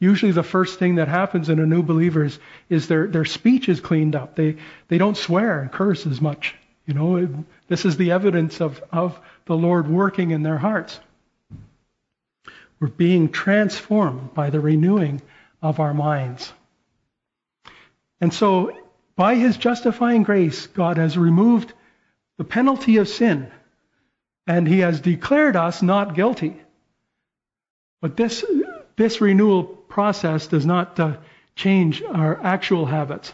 Usually, 0.00 0.32
the 0.32 0.42
first 0.42 0.78
thing 0.78 0.96
that 0.96 1.08
happens 1.08 1.48
in 1.48 1.58
a 1.60 1.66
new 1.66 1.82
believer 1.82 2.24
is, 2.24 2.38
is 2.68 2.88
their, 2.88 3.06
their 3.06 3.24
speech 3.24 3.68
is 3.68 3.80
cleaned 3.80 4.16
up. 4.16 4.34
They, 4.34 4.56
they 4.88 4.98
don't 4.98 5.16
swear 5.16 5.60
and 5.60 5.70
curse 5.70 6.06
as 6.06 6.20
much. 6.20 6.54
You 6.86 6.94
know, 6.94 7.44
this 7.68 7.84
is 7.84 7.96
the 7.96 8.10
evidence 8.10 8.60
of, 8.60 8.82
of 8.92 9.18
the 9.46 9.56
Lord 9.56 9.88
working 9.88 10.32
in 10.32 10.42
their 10.42 10.58
hearts. 10.58 11.00
We're 12.80 12.88
being 12.88 13.30
transformed 13.30 14.34
by 14.34 14.50
the 14.50 14.60
renewing 14.60 15.22
of 15.62 15.80
our 15.80 15.94
minds. 15.94 16.52
And 18.20 18.34
so, 18.34 18.76
by 19.16 19.36
his 19.36 19.56
justifying 19.56 20.24
grace, 20.24 20.66
God 20.66 20.98
has 20.98 21.16
removed 21.16 21.72
the 22.36 22.44
penalty 22.44 22.98
of 22.98 23.08
sin, 23.08 23.50
and 24.46 24.66
he 24.66 24.80
has 24.80 25.00
declared 25.00 25.56
us 25.56 25.82
not 25.82 26.14
guilty. 26.14 26.60
But 28.02 28.16
this, 28.16 28.44
this 28.96 29.20
renewal 29.20 29.83
process 29.94 30.48
does 30.48 30.66
not 30.66 30.98
uh, 30.98 31.16
change 31.54 32.02
our 32.02 32.42
actual 32.42 32.84
habits. 32.84 33.32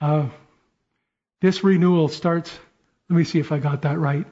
Uh, 0.00 0.26
this 1.42 1.62
renewal 1.62 2.08
starts, 2.08 2.50
let 3.10 3.18
me 3.18 3.24
see 3.24 3.38
if 3.38 3.52
I 3.52 3.58
got 3.58 3.82
that 3.82 3.98
right. 3.98 4.24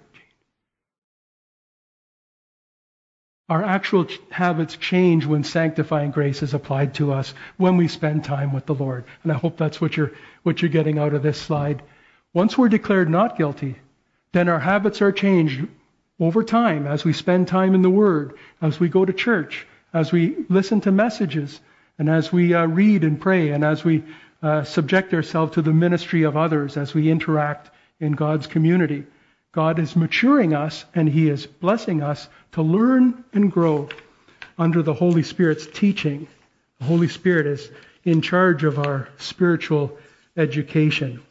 Our 3.50 3.62
actual 3.62 4.06
habits 4.30 4.78
change 4.78 5.26
when 5.26 5.44
sanctifying 5.44 6.10
grace 6.10 6.42
is 6.42 6.54
applied 6.54 6.94
to 6.94 7.12
us 7.12 7.34
when 7.58 7.76
we 7.76 7.86
spend 7.86 8.24
time 8.24 8.54
with 8.54 8.64
the 8.64 8.74
Lord. 8.74 9.04
And 9.22 9.30
I 9.30 9.34
hope 9.34 9.58
that's 9.58 9.78
what 9.78 9.94
you're, 9.94 10.12
what 10.44 10.62
you're 10.62 10.70
getting 10.70 10.98
out 10.98 11.12
of 11.12 11.22
this 11.22 11.38
slide. 11.38 11.82
Once 12.32 12.56
we're 12.56 12.70
declared 12.70 13.10
not 13.10 13.36
guilty, 13.36 13.76
then 14.32 14.48
our 14.48 14.60
habits 14.60 15.02
are 15.02 15.12
changed 15.12 15.66
over 16.18 16.42
time 16.44 16.86
as 16.86 17.04
we 17.04 17.12
spend 17.12 17.46
time 17.46 17.74
in 17.74 17.82
the 17.82 17.90
Word, 17.90 18.38
as 18.62 18.80
we 18.80 18.88
go 18.88 19.04
to 19.04 19.12
church, 19.12 19.66
as 19.92 20.12
we 20.12 20.36
listen 20.48 20.80
to 20.82 20.92
messages, 20.92 21.60
and 21.98 22.08
as 22.08 22.32
we 22.32 22.54
uh, 22.54 22.66
read 22.66 23.04
and 23.04 23.20
pray, 23.20 23.50
and 23.50 23.64
as 23.64 23.84
we 23.84 24.02
uh, 24.42 24.64
subject 24.64 25.14
ourselves 25.14 25.54
to 25.54 25.62
the 25.62 25.72
ministry 25.72 26.24
of 26.24 26.36
others, 26.36 26.76
as 26.76 26.94
we 26.94 27.10
interact 27.10 27.70
in 28.00 28.12
God's 28.12 28.46
community. 28.46 29.04
God 29.52 29.78
is 29.78 29.94
maturing 29.94 30.54
us 30.54 30.84
and 30.94 31.08
He 31.08 31.28
is 31.28 31.46
blessing 31.46 32.02
us 32.02 32.28
to 32.52 32.62
learn 32.62 33.24
and 33.32 33.52
grow 33.52 33.88
under 34.58 34.82
the 34.82 34.94
Holy 34.94 35.22
Spirit's 35.22 35.66
teaching. 35.66 36.26
The 36.78 36.86
Holy 36.86 37.08
Spirit 37.08 37.46
is 37.46 37.70
in 38.04 38.22
charge 38.22 38.64
of 38.64 38.78
our 38.78 39.08
spiritual 39.18 39.96
education. 40.36 41.22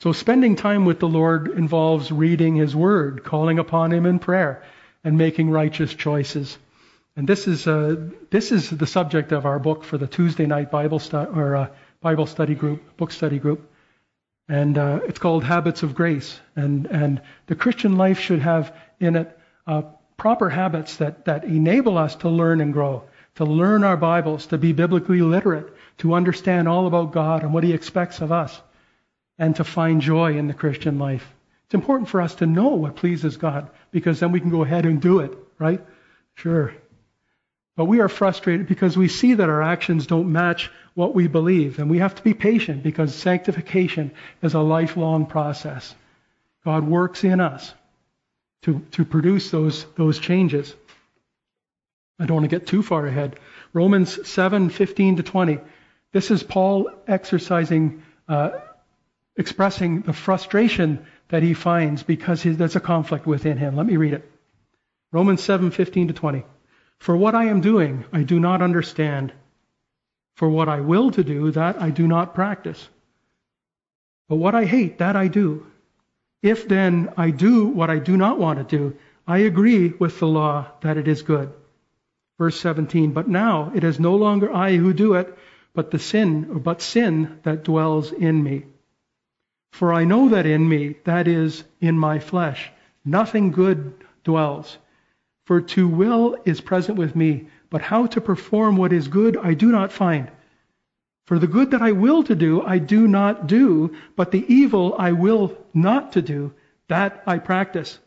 So, 0.00 0.12
spending 0.12 0.56
time 0.56 0.84
with 0.84 1.00
the 1.00 1.08
Lord 1.08 1.48
involves 1.48 2.12
reading 2.12 2.56
His 2.56 2.76
Word, 2.76 3.24
calling 3.24 3.58
upon 3.58 3.92
Him 3.92 4.04
in 4.04 4.18
prayer, 4.18 4.62
and 5.02 5.16
making 5.16 5.50
righteous 5.50 5.94
choices. 5.94 6.58
And 7.16 7.26
this 7.26 7.48
is 7.48 7.66
uh, 7.66 7.96
this 8.30 8.52
is 8.52 8.68
the 8.68 8.86
subject 8.86 9.32
of 9.32 9.46
our 9.46 9.58
book 9.58 9.84
for 9.84 9.96
the 9.96 10.06
Tuesday 10.06 10.44
night 10.44 10.70
Bible 10.70 10.98
stu- 10.98 11.16
or 11.16 11.56
uh, 11.56 11.68
Bible 12.02 12.26
study 12.26 12.54
group, 12.54 12.96
book 12.98 13.10
study 13.10 13.38
group, 13.38 13.70
and 14.50 14.76
uh, 14.76 15.00
it's 15.04 15.18
called 15.18 15.42
Habits 15.42 15.82
of 15.82 15.94
Grace. 15.94 16.38
And 16.56 16.86
and 16.86 17.22
the 17.46 17.54
Christian 17.54 17.96
life 17.96 18.20
should 18.20 18.40
have 18.40 18.76
in 19.00 19.16
it 19.16 19.38
uh, 19.66 19.82
proper 20.18 20.50
habits 20.50 20.96
that 20.98 21.24
that 21.24 21.44
enable 21.44 21.96
us 21.96 22.16
to 22.16 22.28
learn 22.28 22.60
and 22.60 22.74
grow, 22.74 23.04
to 23.36 23.46
learn 23.46 23.82
our 23.82 23.96
Bibles, 23.96 24.48
to 24.48 24.58
be 24.58 24.74
biblically 24.74 25.22
literate, 25.22 25.72
to 25.98 26.12
understand 26.12 26.68
all 26.68 26.86
about 26.86 27.12
God 27.12 27.44
and 27.44 27.54
what 27.54 27.64
He 27.64 27.72
expects 27.72 28.20
of 28.20 28.30
us, 28.30 28.60
and 29.38 29.56
to 29.56 29.64
find 29.64 30.00
joy 30.00 30.36
in 30.36 30.46
the 30.46 30.54
Christian 30.54 30.98
life. 30.98 31.26
It's 31.66 31.74
important 31.74 32.08
for 32.08 32.20
us 32.20 32.36
to 32.36 32.46
know 32.46 32.68
what 32.68 32.96
pleases 32.96 33.36
God 33.36 33.70
because 33.90 34.20
then 34.20 34.32
we 34.32 34.40
can 34.40 34.50
go 34.50 34.62
ahead 34.62 34.86
and 34.86 35.00
do 35.00 35.20
it, 35.20 35.36
right? 35.58 35.84
Sure. 36.34 36.72
But 37.76 37.84
we 37.86 38.00
are 38.00 38.08
frustrated 38.08 38.66
because 38.66 38.96
we 38.96 39.08
see 39.08 39.34
that 39.34 39.48
our 39.48 39.62
actions 39.62 40.06
don't 40.06 40.32
match 40.32 40.70
what 40.94 41.14
we 41.14 41.26
believe. 41.26 41.78
And 41.78 41.90
we 41.90 41.98
have 41.98 42.14
to 42.14 42.22
be 42.22 42.32
patient 42.32 42.82
because 42.82 43.14
sanctification 43.14 44.12
is 44.42 44.54
a 44.54 44.60
lifelong 44.60 45.26
process. 45.26 45.94
God 46.64 46.84
works 46.84 47.22
in 47.22 47.40
us 47.40 47.74
to, 48.62 48.80
to 48.92 49.04
produce 49.04 49.50
those, 49.50 49.84
those 49.96 50.18
changes. 50.18 50.74
I 52.18 52.24
don't 52.24 52.36
want 52.36 52.50
to 52.50 52.56
get 52.56 52.66
too 52.66 52.82
far 52.82 53.06
ahead. 53.06 53.38
Romans 53.72 54.26
7 54.28 54.70
15 54.70 55.16
to 55.16 55.22
20. 55.22 55.58
This 56.12 56.30
is 56.30 56.42
Paul 56.42 56.90
exercising, 57.06 58.02
uh, 58.26 58.52
expressing 59.36 60.02
the 60.02 60.12
frustration 60.12 61.06
that 61.28 61.42
he 61.42 61.54
finds 61.54 62.02
because 62.02 62.42
there's 62.42 62.76
a 62.76 62.80
conflict 62.80 63.26
within 63.26 63.58
him. 63.58 63.76
Let 63.76 63.86
me 63.86 63.96
read 63.96 64.14
it. 64.14 64.30
Romans 65.12 65.40
7:15 65.42 66.08
to 66.08 66.14
20. 66.14 66.44
For 66.98 67.16
what 67.16 67.34
I 67.34 67.44
am 67.44 67.60
doing, 67.60 68.04
I 68.12 68.22
do 68.22 68.40
not 68.40 68.62
understand. 68.62 69.32
For 70.36 70.48
what 70.48 70.68
I 70.68 70.80
will 70.80 71.10
to 71.12 71.24
do, 71.24 71.50
that 71.52 71.80
I 71.80 71.90
do 71.90 72.06
not 72.06 72.34
practice. 72.34 72.88
But 74.28 74.36
what 74.36 74.54
I 74.54 74.64
hate, 74.64 74.98
that 74.98 75.16
I 75.16 75.28
do. 75.28 75.66
If 76.42 76.68
then 76.68 77.12
I 77.16 77.30
do 77.30 77.66
what 77.66 77.90
I 77.90 77.98
do 77.98 78.16
not 78.16 78.38
want 78.38 78.58
to 78.58 78.76
do, 78.76 78.96
I 79.26 79.38
agree 79.38 79.88
with 79.88 80.18
the 80.18 80.26
law 80.26 80.66
that 80.82 80.96
it 80.96 81.08
is 81.08 81.22
good. 81.22 81.52
Verse 82.38 82.60
17, 82.60 83.12
but 83.12 83.28
now 83.28 83.72
it 83.74 83.82
is 83.82 83.98
no 83.98 84.16
longer 84.16 84.52
I 84.52 84.76
who 84.76 84.92
do 84.92 85.14
it, 85.14 85.36
but 85.74 85.90
the 85.90 85.98
sin, 85.98 86.58
but 86.58 86.82
sin 86.82 87.40
that 87.42 87.64
dwells 87.64 88.12
in 88.12 88.42
me. 88.42 88.64
For 89.76 89.92
I 89.92 90.06
know 90.06 90.30
that 90.30 90.46
in 90.46 90.66
me, 90.66 90.96
that 91.04 91.28
is, 91.28 91.62
in 91.82 91.98
my 91.98 92.18
flesh, 92.18 92.70
nothing 93.04 93.50
good 93.50 93.92
dwells. 94.24 94.78
For 95.44 95.60
to 95.60 95.86
will 95.86 96.38
is 96.46 96.62
present 96.62 96.96
with 96.96 97.14
me, 97.14 97.48
but 97.68 97.82
how 97.82 98.06
to 98.06 98.22
perform 98.22 98.78
what 98.78 98.94
is 98.94 99.08
good 99.08 99.36
I 99.36 99.52
do 99.52 99.70
not 99.70 99.92
find. 99.92 100.30
For 101.26 101.38
the 101.38 101.46
good 101.46 101.72
that 101.72 101.82
I 101.82 101.92
will 101.92 102.22
to 102.22 102.34
do, 102.34 102.62
I 102.62 102.78
do 102.78 103.06
not 103.06 103.48
do, 103.48 103.94
but 104.16 104.30
the 104.30 104.46
evil 104.50 104.96
I 104.98 105.12
will 105.12 105.54
not 105.74 106.12
to 106.12 106.22
do, 106.22 106.54
that 106.88 107.22
I 107.26 107.36
practice. 107.36 107.98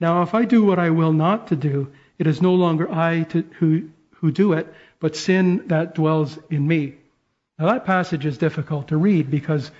Now, 0.00 0.20
if 0.20 0.34
I 0.34 0.44
do 0.44 0.66
what 0.66 0.78
I 0.78 0.90
will 0.90 1.14
not 1.14 1.46
to 1.46 1.56
do, 1.56 1.90
it 2.18 2.26
is 2.26 2.42
no 2.42 2.54
longer 2.54 2.92
I 2.92 3.22
to, 3.30 3.40
who, 3.58 3.88
who 4.16 4.30
do 4.30 4.52
it, 4.52 4.70
but 5.00 5.16
sin 5.16 5.66
that 5.68 5.94
dwells 5.94 6.38
in 6.50 6.68
me. 6.68 6.96
Now, 7.58 7.72
that 7.72 7.86
passage 7.86 8.26
is 8.26 8.36
difficult 8.36 8.88
to 8.88 8.98
read 8.98 9.30
because 9.30 9.70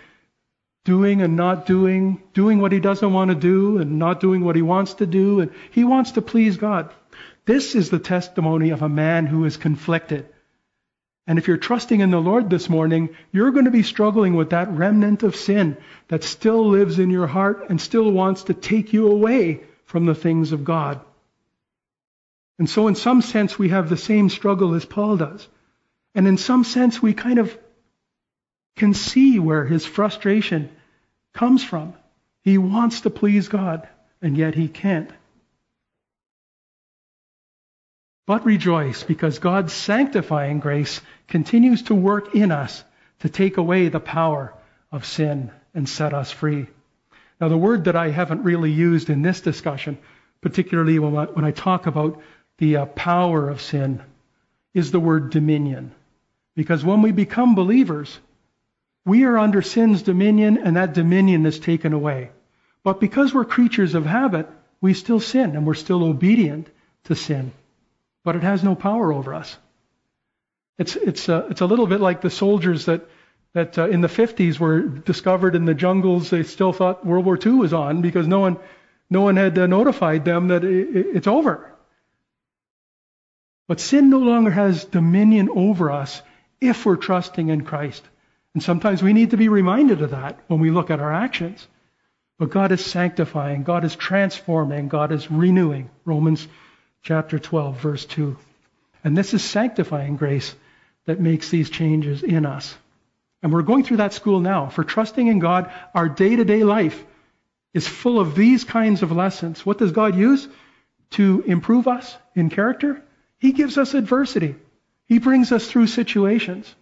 doing 0.85 1.23
and 1.23 1.37
not 1.37 1.67
doing, 1.67 2.23
doing 2.35 2.61
what 2.61 2.73
he 2.73 2.81
doesn't 2.81 3.13
want 3.13 3.31
to 3.31 3.35
do 3.35 3.79
and 3.79 3.99
not 3.99 4.21
doing 4.21 4.45
what 4.45 4.57
he 4.57 4.63
wants 4.63 4.95
to 4.95 5.07
do, 5.07 5.41
and 5.41 5.53
he 5.71 5.85
wants 5.85 6.13
to 6.13 6.23
please 6.23 6.57
God. 6.57 6.91
This 7.45 7.75
is 7.75 7.91
the 7.91 7.99
testimony 7.99 8.71
of 8.71 8.83
a 8.83 8.89
man 8.89 9.27
who 9.27 9.45
is 9.45 9.57
conflicted. 9.57 10.29
And 11.27 11.39
if 11.39 11.47
you're 11.47 11.57
trusting 11.57 12.01
in 12.01 12.11
the 12.11 12.21
Lord 12.21 12.51
this 12.51 12.69
morning, 12.69 13.11
you're 13.31 13.53
going 13.53 13.67
to 13.67 13.71
be 13.71 13.85
struggling 13.85 14.35
with 14.35 14.51
that 14.51 14.71
remnant 14.73 15.23
of 15.23 15.37
sin 15.37 15.77
that 16.09 16.25
still 16.25 16.69
lives 16.69 16.99
in 16.99 17.11
your 17.11 17.29
heart 17.29 17.67
and 17.69 17.81
still 17.81 18.11
wants 18.11 18.45
to 18.45 18.55
take 18.55 18.93
you 18.93 19.09
away 19.09 19.63
from 19.85 20.07
the 20.07 20.17
things 20.17 20.51
of 20.51 20.65
God. 20.65 21.01
And 22.59 22.69
so, 22.69 22.89
in 22.89 22.97
some 22.97 23.23
sense, 23.23 23.59
we 23.59 23.69
have 23.69 23.89
the 23.89 23.97
same 23.97 24.29
struggle 24.29 24.75
as 24.75 24.85
Paul 24.85 25.17
does. 25.17 25.49
And 26.15 26.27
in 26.27 26.37
some 26.37 26.65
sense, 26.65 27.01
we 27.01 27.15
kind 27.15 27.39
of 27.39 27.57
can 28.77 28.95
see 28.95 29.39
where 29.39 29.65
his 29.65 29.85
frustration 29.85 30.71
comes 31.33 31.63
from. 31.65 31.95
He 32.43 32.59
wants 32.59 33.03
to 33.03 33.11
please 33.11 33.49
God, 33.49 33.89
and 34.21 34.37
yet 34.37 34.55
he 34.55 34.69
can't. 34.69 35.11
But 38.27 38.45
rejoice, 38.45 39.03
because 39.03 39.39
God's 39.39 39.73
sanctifying 39.73 40.61
grace 40.61 41.01
continues 41.29 41.83
to 41.85 41.95
work 41.95 42.35
in 42.35 42.53
us 42.53 42.85
to 43.21 43.29
take 43.29 43.57
away 43.57 43.89
the 43.89 44.01
power 44.01 44.55
of 44.91 45.07
sin 45.07 45.51
and 45.75 45.89
set 45.89 46.15
us 46.15 46.31
free. 46.31 46.67
Now, 47.41 47.49
the 47.49 47.57
word 47.59 47.85
that 47.85 47.97
I 47.97 48.11
haven't 48.11 48.45
really 48.45 48.71
used 48.71 49.11
in 49.11 49.23
this 49.23 49.41
discussion, 49.41 49.99
particularly 50.41 50.99
when 50.99 51.17
I, 51.17 51.25
when 51.25 51.45
I 51.45 51.51
talk 51.51 51.87
about 51.87 52.21
the 52.59 52.77
uh, 52.77 52.87
power 52.87 53.49
of 53.49 53.61
sin, 53.61 54.03
is 54.75 54.91
the 54.91 55.01
word 55.01 55.31
dominion. 55.31 55.93
Because 56.55 56.85
when 56.85 57.03
we 57.03 57.11
become 57.11 57.55
believers, 57.55 58.19
we 59.05 59.25
are 59.25 59.39
under 59.39 59.63
sin's 59.63 60.03
dominion, 60.03 60.59
and 60.59 60.77
that 60.77 60.95
dominion 60.95 61.47
is 61.47 61.59
taken 61.59 61.93
away. 61.93 62.31
But 62.85 63.01
because 63.01 63.35
we're 63.35 63.45
creatures 63.45 63.95
of 63.95 64.07
habit, 64.07 64.49
we 64.81 64.95
still 64.95 65.21
sin, 65.21 65.57
and 65.57 65.67
we're 65.67 65.75
still 65.75 66.05
obedient 66.05 66.69
to 67.05 67.15
sin. 67.15 67.53
But 68.25 68.37
it 68.37 68.43
has 68.43 68.63
no 68.63 68.75
power 68.75 69.13
over 69.13 69.35
us. 69.35 69.57
It's, 70.79 70.97
it's, 70.97 71.29
uh, 71.29 71.49
it's 71.51 71.61
a 71.61 71.67
little 71.67 71.87
bit 71.87 72.01
like 72.01 72.21
the 72.21 72.31
soldiers 72.31 72.87
that 72.87 73.07
that 73.55 73.79
uh, 73.79 73.89
in 73.89 74.01
the 74.01 74.09
50s 74.09 74.59
were 74.59 74.81
discovered 74.81 75.55
in 75.55 75.65
the 75.65 75.75
jungles. 75.75 76.31
They 76.31 76.43
still 76.43 76.73
thought 76.73 77.05
World 77.05 77.27
War 77.27 77.39
II 77.45 77.53
was 77.53 77.73
on 77.73 78.01
because 78.01 78.27
no 78.27 78.41
one, 78.41 78.57
no 79.11 79.23
one 79.23 79.37
had 79.37 79.59
uh, 79.59 79.67
notified 79.67 80.25
them 80.25 80.49
that 80.49 80.65
it, 80.65 81.17
it's 81.17 81.27
over. 81.27 81.71
But 83.69 83.81
sin 83.81 84.11
no 84.11 84.19
longer 84.19 84.51
has 84.51 84.85
dominion 84.85 85.49
over 85.51 85.91
us 85.91 86.23
if 86.61 86.85
we're 86.85 86.97
trusting 86.97 87.49
in 87.49 87.65
Christ. 87.65 88.03
And 88.55 88.63
sometimes 88.63 89.03
we 89.03 89.13
need 89.13 89.31
to 89.31 89.37
be 89.37 89.49
reminded 89.49 90.03
of 90.03 90.11
that 90.11 90.39
when 90.47 90.61
we 90.61 90.71
look 90.71 90.91
at 90.91 91.01
our 91.01 91.13
actions. 91.13 91.67
But 92.39 92.51
God 92.51 92.73
is 92.73 92.85
sanctifying, 92.85 93.63
God 93.63 93.85
is 93.85 93.97
transforming, 93.97 94.89
God 94.89 95.13
is 95.13 95.31
renewing. 95.31 95.91
Romans 96.05 96.47
chapter 97.03 97.39
12, 97.39 97.77
verse 97.79 98.05
2. 98.05 98.37
And 99.05 99.17
this 99.17 99.35
is 99.35 99.43
sanctifying 99.43 100.17
grace 100.17 100.55
that 101.07 101.21
makes 101.21 101.51
these 101.51 101.71
changes 101.71 102.23
in 102.23 102.47
us. 102.47 102.75
And 103.43 103.53
we're 103.53 103.63
going 103.63 103.85
through 103.85 103.97
that 103.99 104.13
school 104.13 104.41
now. 104.41 104.69
For 104.69 104.85
trusting 104.85 105.27
in 105.27 105.39
God, 105.39 105.73
our 105.95 106.09
day 106.09 106.37
to 106.37 106.45
day 106.45 106.63
life 106.63 107.05
is 107.75 107.89
full 107.89 108.21
of 108.21 108.35
these 108.35 108.65
kinds 108.65 109.03
of 109.03 109.13
lessons. 109.13 109.65
What 109.67 109.79
does 109.79 109.93
God 109.93 110.15
use 110.15 110.47
to 111.13 111.43
improve 111.47 111.89
us 111.89 112.17
in 112.35 112.51
character? 112.51 113.03
He 113.39 113.53
gives 113.53 113.79
us 113.79 113.95
adversity, 113.95 114.55
He 115.09 115.19
brings 115.19 115.51
us 115.51 115.69
through 115.69 115.89
situations, 115.89 116.73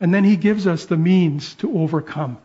and 0.00 0.12
then 0.12 0.24
He 0.24 0.36
gives 0.36 0.66
us 0.66 0.86
the 0.86 0.96
means 0.96 1.54
to 1.56 1.78
overcome. 1.78 2.38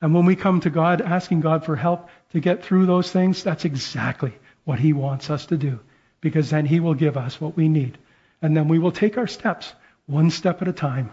And 0.00 0.14
when 0.14 0.26
we 0.26 0.34
come 0.34 0.60
to 0.60 0.70
God 0.70 1.00
asking 1.00 1.40
God 1.40 1.64
for 1.64 1.76
help 1.76 2.08
to 2.32 2.40
get 2.40 2.64
through 2.64 2.86
those 2.86 3.10
things, 3.10 3.42
that's 3.42 3.64
exactly 3.64 4.32
what 4.64 4.78
He 4.78 4.92
wants 4.92 5.30
us 5.30 5.46
to 5.46 5.56
do. 5.56 5.78
Because 6.20 6.50
then 6.50 6.66
He 6.66 6.80
will 6.80 6.94
give 6.94 7.16
us 7.16 7.40
what 7.40 7.56
we 7.56 7.68
need. 7.68 7.98
And 8.40 8.56
then 8.56 8.68
we 8.68 8.78
will 8.78 8.92
take 8.92 9.16
our 9.18 9.28
steps 9.28 9.72
one 10.06 10.30
step 10.30 10.62
at 10.62 10.68
a 10.68 10.72
time 10.72 11.12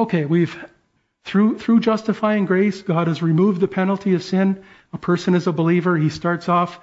Okay, 0.00 0.24
we've 0.24 0.56
through 1.24 1.58
through 1.58 1.80
justifying 1.80 2.46
grace, 2.46 2.80
God 2.80 3.06
has 3.06 3.20
removed 3.20 3.60
the 3.60 3.68
penalty 3.68 4.14
of 4.14 4.22
sin. 4.22 4.64
A 4.94 4.98
person 4.98 5.34
is 5.34 5.46
a 5.46 5.52
believer. 5.52 5.94
He 5.94 6.08
starts 6.08 6.48
off 6.48 6.80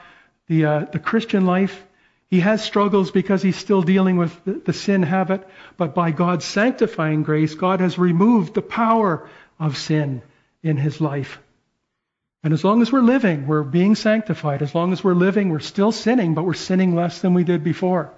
the 0.47 0.65
uh, 0.65 0.85
the 0.91 0.99
Christian 0.99 1.47
life. 1.47 1.83
He 2.29 2.41
has 2.41 2.63
struggles 2.63 3.11
because 3.11 3.41
he's 3.41 3.55
still 3.55 3.81
dealing 3.81 4.17
with 4.17 4.43
the, 4.43 4.53
the 4.53 4.73
sin 4.73 5.03
habit, 5.03 5.47
but 5.77 5.95
by 5.95 6.11
God's 6.11 6.45
sanctifying 6.45 7.23
grace, 7.23 7.55
God 7.55 7.79
has 7.79 7.97
removed 7.97 8.53
the 8.53 8.61
power 8.61 9.29
of 9.59 9.77
sin 9.77 10.21
in 10.61 10.77
his 10.77 10.99
life. 10.99 11.39
And 12.43 12.53
as 12.53 12.63
long 12.63 12.81
as 12.81 12.91
we're 12.91 13.01
living, 13.01 13.47
we're 13.47 13.63
being 13.63 13.95
sanctified. 13.95 14.61
As 14.61 14.75
long 14.75 14.91
as 14.93 15.03
we're 15.03 15.13
living, 15.13 15.49
we're 15.49 15.59
still 15.59 15.91
sinning, 15.91 16.33
but 16.33 16.45
we're 16.45 16.53
sinning 16.53 16.95
less 16.95 17.21
than 17.21 17.33
we 17.33 17.43
did 17.43 17.63
before. 17.63 18.11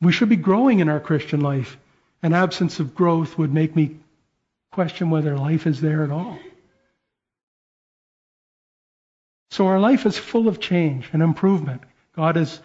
We 0.00 0.12
should 0.12 0.28
be 0.28 0.36
growing 0.36 0.80
in 0.80 0.88
our 0.88 1.00
Christian 1.00 1.40
life. 1.40 1.76
An 2.22 2.32
absence 2.32 2.80
of 2.80 2.94
growth 2.94 3.38
would 3.38 3.52
make 3.52 3.74
me 3.74 3.96
question 4.72 5.10
whether 5.10 5.36
life 5.36 5.66
is 5.66 5.80
there 5.80 6.04
at 6.04 6.10
all. 6.10 6.38
So 9.50 9.66
our 9.66 9.80
life 9.80 10.06
is 10.06 10.16
full 10.16 10.46
of 10.46 10.60
change 10.60 11.08
and 11.12 11.22
improvement. 11.22 11.82
God 12.14 12.36
is, 12.36 12.60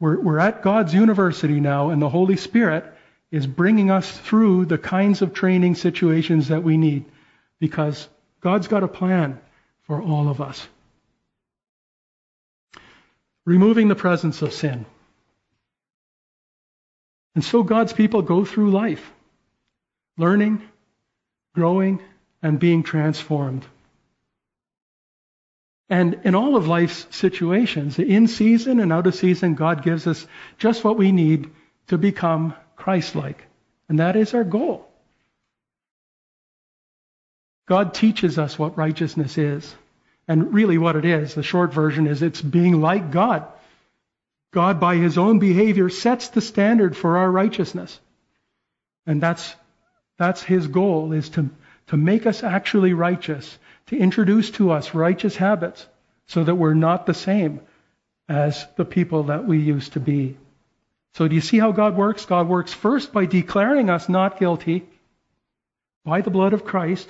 we're, 0.00 0.20
we're 0.20 0.38
at 0.38 0.62
God's 0.62 0.94
university 0.94 1.60
now, 1.60 1.90
and 1.90 2.00
the 2.00 2.08
Holy 2.08 2.36
Spirit 2.36 2.84
is 3.30 3.46
bringing 3.46 3.90
us 3.90 4.10
through 4.10 4.66
the 4.66 4.78
kinds 4.78 5.22
of 5.22 5.34
training 5.34 5.74
situations 5.74 6.48
that 6.48 6.62
we 6.62 6.76
need 6.76 7.04
because 7.58 8.08
God's 8.40 8.68
got 8.68 8.82
a 8.82 8.88
plan 8.88 9.40
for 9.82 10.00
all 10.00 10.28
of 10.28 10.40
us. 10.40 10.66
Removing 13.44 13.88
the 13.88 13.94
presence 13.94 14.42
of 14.42 14.52
sin. 14.52 14.86
And 17.34 17.44
so 17.44 17.62
God's 17.62 17.92
people 17.92 18.22
go 18.22 18.44
through 18.44 18.70
life, 18.70 19.12
learning, 20.16 20.62
growing, 21.54 22.00
and 22.42 22.58
being 22.58 22.82
transformed. 22.82 23.64
And 25.88 26.20
in 26.24 26.34
all 26.34 26.56
of 26.56 26.66
life's 26.66 27.06
situations, 27.10 27.98
in 27.98 28.26
season 28.26 28.80
and 28.80 28.92
out 28.92 29.06
of 29.06 29.14
season, 29.14 29.54
God 29.54 29.84
gives 29.84 30.06
us 30.06 30.26
just 30.58 30.82
what 30.82 30.96
we 30.96 31.12
need 31.12 31.50
to 31.88 31.98
become 31.98 32.54
Christ 32.74 33.14
like. 33.14 33.46
And 33.88 34.00
that 34.00 34.16
is 34.16 34.34
our 34.34 34.44
goal. 34.44 34.88
God 37.66 37.94
teaches 37.94 38.38
us 38.38 38.58
what 38.58 38.76
righteousness 38.76 39.38
is. 39.38 39.74
And 40.28 40.52
really, 40.52 40.78
what 40.78 40.96
it 40.96 41.04
is, 41.04 41.34
the 41.34 41.42
short 41.44 41.72
version 41.72 42.08
is 42.08 42.22
it's 42.22 42.42
being 42.42 42.80
like 42.80 43.12
God. 43.12 43.46
God, 44.52 44.80
by 44.80 44.96
his 44.96 45.18
own 45.18 45.38
behavior, 45.38 45.88
sets 45.88 46.28
the 46.28 46.40
standard 46.40 46.96
for 46.96 47.18
our 47.18 47.30
righteousness. 47.30 48.00
And 49.06 49.20
that's, 49.20 49.54
that's 50.18 50.42
his 50.42 50.66
goal, 50.66 51.12
is 51.12 51.28
to, 51.30 51.50
to 51.88 51.96
make 51.96 52.26
us 52.26 52.42
actually 52.42 52.92
righteous, 52.92 53.56
to 53.86 53.96
introduce 53.96 54.50
to 54.52 54.70
us 54.70 54.94
righteous 54.94 55.36
habits 55.36 55.86
so 56.26 56.44
that 56.44 56.54
we're 56.54 56.74
not 56.74 57.06
the 57.06 57.14
same 57.14 57.60
as 58.28 58.66
the 58.76 58.84
people 58.84 59.24
that 59.24 59.46
we 59.46 59.58
used 59.58 59.92
to 59.92 60.00
be. 60.00 60.36
So 61.14 61.28
do 61.28 61.34
you 61.34 61.40
see 61.40 61.58
how 61.58 61.72
God 61.72 61.96
works? 61.96 62.26
God 62.26 62.48
works 62.48 62.72
first 62.72 63.12
by 63.12 63.26
declaring 63.26 63.88
us 63.88 64.08
not 64.08 64.38
guilty 64.38 64.86
by 66.04 66.20
the 66.20 66.30
blood 66.30 66.52
of 66.52 66.64
Christ. 66.64 67.08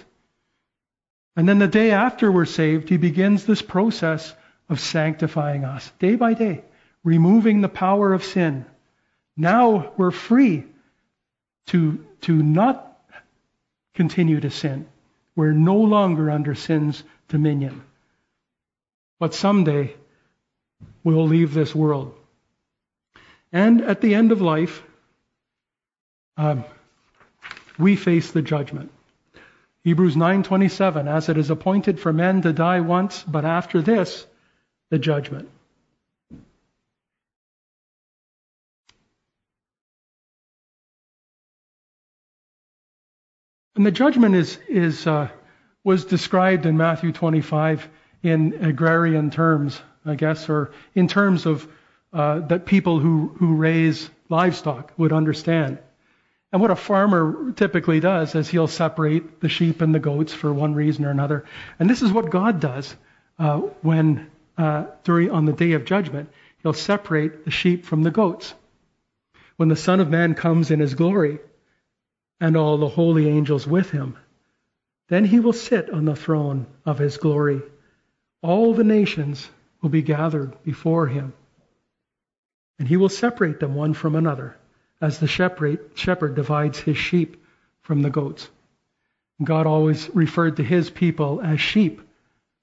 And 1.35 1.49
then 1.49 1.59
the 1.59 1.67
day 1.67 1.91
after 1.91 2.31
we're 2.31 2.45
saved, 2.45 2.89
he 2.89 2.97
begins 2.97 3.45
this 3.45 3.63
process 3.63 4.35
of 4.69 4.81
sanctifying 4.81 5.65
us 5.65 5.91
day 5.99 6.17
by 6.17 6.35
day 6.35 6.63
removing 7.07 7.61
the 7.61 7.69
power 7.69 8.13
of 8.13 8.25
sin. 8.25 8.67
Now 9.37 9.93
we're 9.97 10.11
free 10.11 10.65
to, 11.69 12.05
to 12.23 12.33
not 12.43 13.01
continue 13.95 14.41
to 14.41 14.51
sin. 14.51 14.89
We're 15.37 15.53
no 15.53 15.77
longer 15.77 16.31
under 16.31 16.55
sin's 16.55 17.05
dominion. 17.29 17.83
But 19.21 19.35
someday 19.35 19.95
we'll 21.05 21.27
leave 21.27 21.55
this 21.55 21.75
world. 21.75 22.15
And 23.53 23.83
at 23.83 24.01
the 24.01 24.15
end 24.15 24.33
of 24.33 24.41
life, 24.41 24.83
um, 26.37 26.65
we 27.79 27.97
face 27.97 28.33
the 28.33 28.43
judgment. 28.43 28.91
Hebrews 29.85 30.17
9:27 30.17 31.07
as 31.07 31.29
it 31.29 31.37
is 31.39 31.51
appointed 31.51 32.01
for 32.01 32.13
men 32.13 32.43
to 32.43 32.53
die 32.53 32.81
once 32.81 33.23
but 33.23 33.45
after 33.45 33.81
this 33.81 34.27
the 34.91 34.99
judgment. 34.99 35.49
And 43.77 43.85
the 43.85 43.91
judgment 43.91 44.35
is, 44.35 44.59
is, 44.69 45.07
uh, 45.07 45.29
was 45.85 46.07
described 46.07 46.65
in 46.65 46.79
Matthew 46.79 47.13
25 47.13 47.89
in 48.23 48.65
agrarian 48.65 49.31
terms, 49.31 49.81
I 50.05 50.15
guess, 50.15 50.49
or 50.49 50.73
in 50.95 51.09
terms 51.09 51.45
of 51.45 51.69
uh, 52.13 52.41
that 52.41 52.65
people 52.65 52.99
who, 52.99 53.35
who 53.39 53.55
raise 53.55 54.09
livestock 54.31 54.93
would 54.97 55.13
understand. 55.13 55.79
And 56.53 56.63
what 56.63 56.71
a 56.71 56.77
farmer 56.77 57.53
typically 57.53 58.01
does 58.01 58.35
is 58.35 58.49
he'll 58.49 58.67
separate 58.67 59.41
the 59.41 59.51
sheep 59.51 59.83
and 59.83 59.95
the 59.95 59.99
goats 59.99 60.33
for 60.33 60.53
one 60.55 60.75
reason 60.75 61.05
or 61.05 61.11
another. 61.11 61.45
And 61.79 61.91
this 61.91 62.01
is 62.01 62.11
what 62.11 62.31
God 62.31 62.61
does 62.61 62.97
uh, 63.39 63.59
when 63.83 64.31
uh, 64.57 64.87
during 65.05 65.31
on 65.31 65.45
the 65.45 65.53
day 65.53 65.73
of 65.73 65.85
judgment. 65.85 66.31
He'll 66.63 66.73
separate 66.73 67.45
the 67.45 67.51
sheep 67.51 67.85
from 67.85 68.03
the 68.03 68.11
goats. 68.11 68.55
When 69.57 69.69
the 69.69 69.77
Son 69.77 70.01
of 70.01 70.09
Man 70.09 70.35
comes 70.35 70.71
in 70.71 70.81
his 70.81 70.95
glory, 70.95 71.41
and 72.41 72.57
all 72.57 72.79
the 72.79 72.89
holy 72.89 73.29
angels 73.29 73.67
with 73.67 73.91
him. 73.91 74.17
Then 75.09 75.25
he 75.25 75.41
will 75.41 75.53
sit 75.53 75.91
on 75.91 76.05
the 76.05 76.17
throne 76.17 76.67
of 76.85 76.99
his 76.99 77.17
glory. 77.17 77.63
All 78.43 78.75
the 78.75 78.85
nations 78.85 79.49
will 79.81 79.91
be 79.91 80.03
gathered 80.03 80.63
before 80.63 81.07
him. 81.07 81.33
And 82.79 82.89
he 82.89 82.97
will 82.97 83.09
separate 83.09 83.61
them 83.61 83.75
one 83.75 83.95
from 83.95 84.15
another, 84.15 84.57
as 85.01 85.19
the 85.19 85.27
shepherd 85.27 86.35
divides 86.35 86.79
his 86.79 86.99
sheep 86.99 87.43
from 87.83 88.03
the 88.03 88.11
goats. 88.11 88.49
God 89.43 89.67
always 89.67 90.11
referred 90.15 90.57
to 90.57 90.65
his 90.65 90.91
people 90.91 91.41
as 91.41 91.61
sheep, 91.61 92.01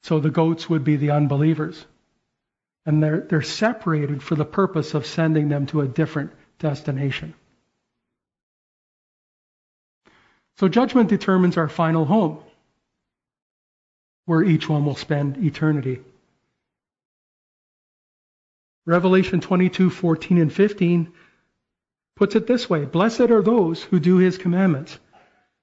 so 0.01 0.19
the 0.19 0.29
goats 0.29 0.69
would 0.69 0.83
be 0.83 0.97
the 0.97 1.11
unbelievers. 1.11 1.85
And 2.85 3.01
they're, 3.01 3.21
they're 3.21 3.41
separated 3.41 4.21
for 4.21 4.35
the 4.35 4.45
purpose 4.45 4.93
of 4.93 5.05
sending 5.05 5.49
them 5.49 5.65
to 5.67 5.81
a 5.81 5.87
different 5.87 6.31
destination. 6.59 7.33
So 10.57 10.67
judgment 10.67 11.09
determines 11.09 11.57
our 11.57 11.69
final 11.69 12.05
home, 12.05 12.39
where 14.25 14.43
each 14.43 14.69
one 14.69 14.85
will 14.85 14.95
spend 14.95 15.37
eternity. 15.37 16.01
Revelation 18.85 19.39
22, 19.41 19.89
14 19.89 20.37
and 20.37 20.53
15 20.53 21.11
puts 22.15 22.35
it 22.35 22.47
this 22.47 22.69
way 22.69 22.85
Blessed 22.85 23.31
are 23.31 23.41
those 23.41 23.81
who 23.83 23.99
do 23.99 24.17
his 24.17 24.37
commandments, 24.37 24.99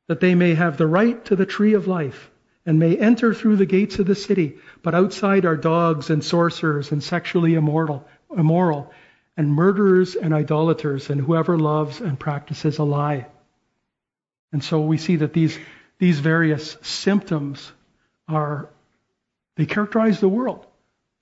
that 0.09 0.21
they 0.21 0.35
may 0.35 0.55
have 0.55 0.77
the 0.77 0.87
right 0.87 1.25
to 1.27 1.37
the 1.37 1.47
tree 1.47 1.75
of 1.75 1.87
life 1.87 2.31
and 2.67 2.79
may 2.79 2.97
enter 2.97 3.33
through 3.33 3.57
the 3.57 3.67
gates 3.67 3.99
of 3.99 4.07
the 4.07 4.15
city. 4.15 4.59
But 4.83 4.95
outside 4.95 5.45
are 5.45 5.57
dogs 5.57 6.11
and 6.11 6.23
sorcerers 6.23 6.93
and 6.93 7.03
sexually 7.03 7.55
immoral, 7.55 8.07
immoral 8.37 8.93
and 9.37 9.53
murderers 9.53 10.17
and 10.17 10.35
idolaters 10.35 11.11
and 11.11 11.21
whoever 11.21 11.59
loves 11.59 12.01
and 12.01 12.19
practices 12.19 12.79
a 12.79 12.85
lie. 12.85 13.27
And 14.53 14.63
so 14.63 14.81
we 14.81 14.99
see 14.99 15.17
that 15.17 15.33
these, 15.33 15.59
these 15.99 16.19
various 16.19 16.77
symptoms 16.83 17.73
are, 18.29 18.69
they 19.57 19.67
characterize 19.67 20.21
the 20.21 20.29
world. 20.29 20.67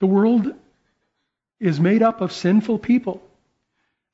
The 0.00 0.06
world 0.06 0.54
is 1.60 1.80
made 1.80 2.02
up 2.02 2.20
of 2.20 2.32
sinful 2.32 2.78
people. 2.78 3.22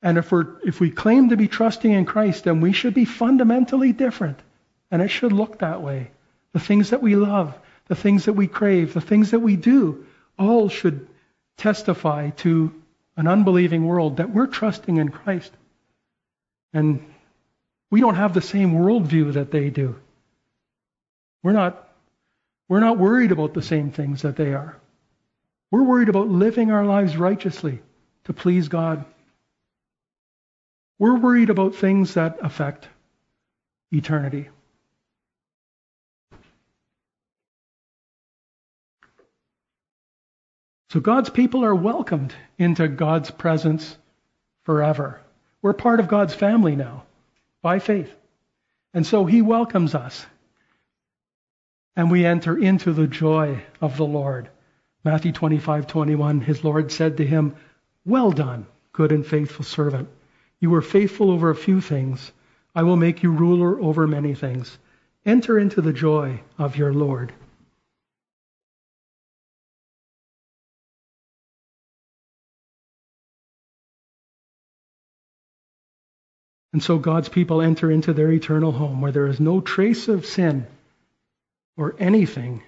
And 0.01 0.17
if, 0.17 0.31
we're, 0.31 0.59
if 0.63 0.79
we 0.79 0.91
claim 0.91 1.29
to 1.29 1.37
be 1.37 1.47
trusting 1.47 1.91
in 1.91 2.05
Christ, 2.05 2.43
then 2.43 2.61
we 2.61 2.73
should 2.73 2.93
be 2.93 3.05
fundamentally 3.05 3.93
different. 3.93 4.39
And 4.91 5.01
it 5.01 5.07
should 5.09 5.31
look 5.31 5.59
that 5.59 5.81
way. 5.81 6.11
The 6.53 6.59
things 6.59 6.91
that 6.91 7.01
we 7.01 7.15
love, 7.15 7.57
the 7.87 7.95
things 7.95 8.25
that 8.25 8.33
we 8.33 8.47
crave, 8.47 8.93
the 8.93 9.01
things 9.01 9.31
that 9.31 9.39
we 9.39 9.55
do, 9.55 10.05
all 10.37 10.69
should 10.69 11.07
testify 11.57 12.29
to 12.31 12.73
an 13.17 13.27
unbelieving 13.27 13.85
world 13.85 14.17
that 14.17 14.29
we're 14.29 14.47
trusting 14.47 14.97
in 14.97 15.09
Christ. 15.09 15.51
And 16.73 17.05
we 17.91 18.01
don't 18.01 18.15
have 18.15 18.33
the 18.33 18.41
same 18.41 18.73
worldview 18.73 19.33
that 19.33 19.51
they 19.51 19.69
do. 19.69 19.95
We're 21.43 21.51
not, 21.51 21.87
we're 22.67 22.79
not 22.79 22.97
worried 22.97 23.31
about 23.31 23.53
the 23.53 23.61
same 23.61 23.91
things 23.91 24.23
that 24.23 24.35
they 24.35 24.53
are. 24.53 24.77
We're 25.71 25.83
worried 25.83 26.09
about 26.09 26.27
living 26.27 26.71
our 26.71 26.85
lives 26.85 27.17
righteously 27.17 27.81
to 28.25 28.33
please 28.33 28.67
God. 28.67 29.05
We're 30.97 31.17
worried 31.17 31.49
about 31.49 31.75
things 31.75 32.13
that 32.15 32.37
affect 32.41 32.87
eternity. 33.91 34.49
So 40.89 41.01
God's 41.01 41.29
people 41.29 41.65
are 41.65 41.75
welcomed 41.75 42.33
into 42.57 42.87
God's 42.87 43.29
presence 43.29 43.97
forever. 44.63 45.21
We're 45.61 45.73
part 45.73 45.99
of 45.99 46.07
God's 46.07 46.33
family 46.33 46.75
now 46.75 47.03
by 47.65 47.79
faith. 47.79 48.15
And 48.93 49.07
so 49.07 49.25
he 49.25 49.41
welcomes 49.41 49.95
us. 49.95 50.23
And 51.95 52.11
we 52.11 52.23
enter 52.23 52.55
into 52.55 52.93
the 52.93 53.07
joy 53.07 53.63
of 53.81 53.97
the 53.97 54.05
Lord. 54.05 54.49
Matthew 55.03 55.31
25, 55.31 55.87
21, 55.87 56.41
his 56.41 56.63
Lord 56.63 56.91
said 56.91 57.17
to 57.17 57.25
him, 57.25 57.55
Well 58.05 58.29
done, 58.29 58.67
good 58.93 59.11
and 59.11 59.25
faithful 59.25 59.65
servant. 59.65 60.09
You 60.59 60.69
were 60.69 60.83
faithful 60.83 61.31
over 61.31 61.49
a 61.49 61.55
few 61.55 61.81
things. 61.81 62.31
I 62.75 62.83
will 62.83 62.97
make 62.97 63.23
you 63.23 63.31
ruler 63.31 63.81
over 63.81 64.05
many 64.05 64.35
things. 64.35 64.77
Enter 65.25 65.57
into 65.57 65.81
the 65.81 65.91
joy 65.91 66.41
of 66.59 66.77
your 66.77 66.93
Lord. 66.93 67.33
And 76.75 76.83
so 76.83 76.97
God's 76.97 77.29
people 77.29 77.61
enter 77.61 77.89
into 77.89 78.11
their 78.11 78.29
eternal 78.29 78.73
home 78.73 78.99
where 78.99 79.13
there 79.13 79.27
is 79.27 79.39
no 79.39 79.61
trace 79.61 80.09
of 80.09 80.25
sin 80.25 80.67
or 81.77 81.95
anything 81.99 82.63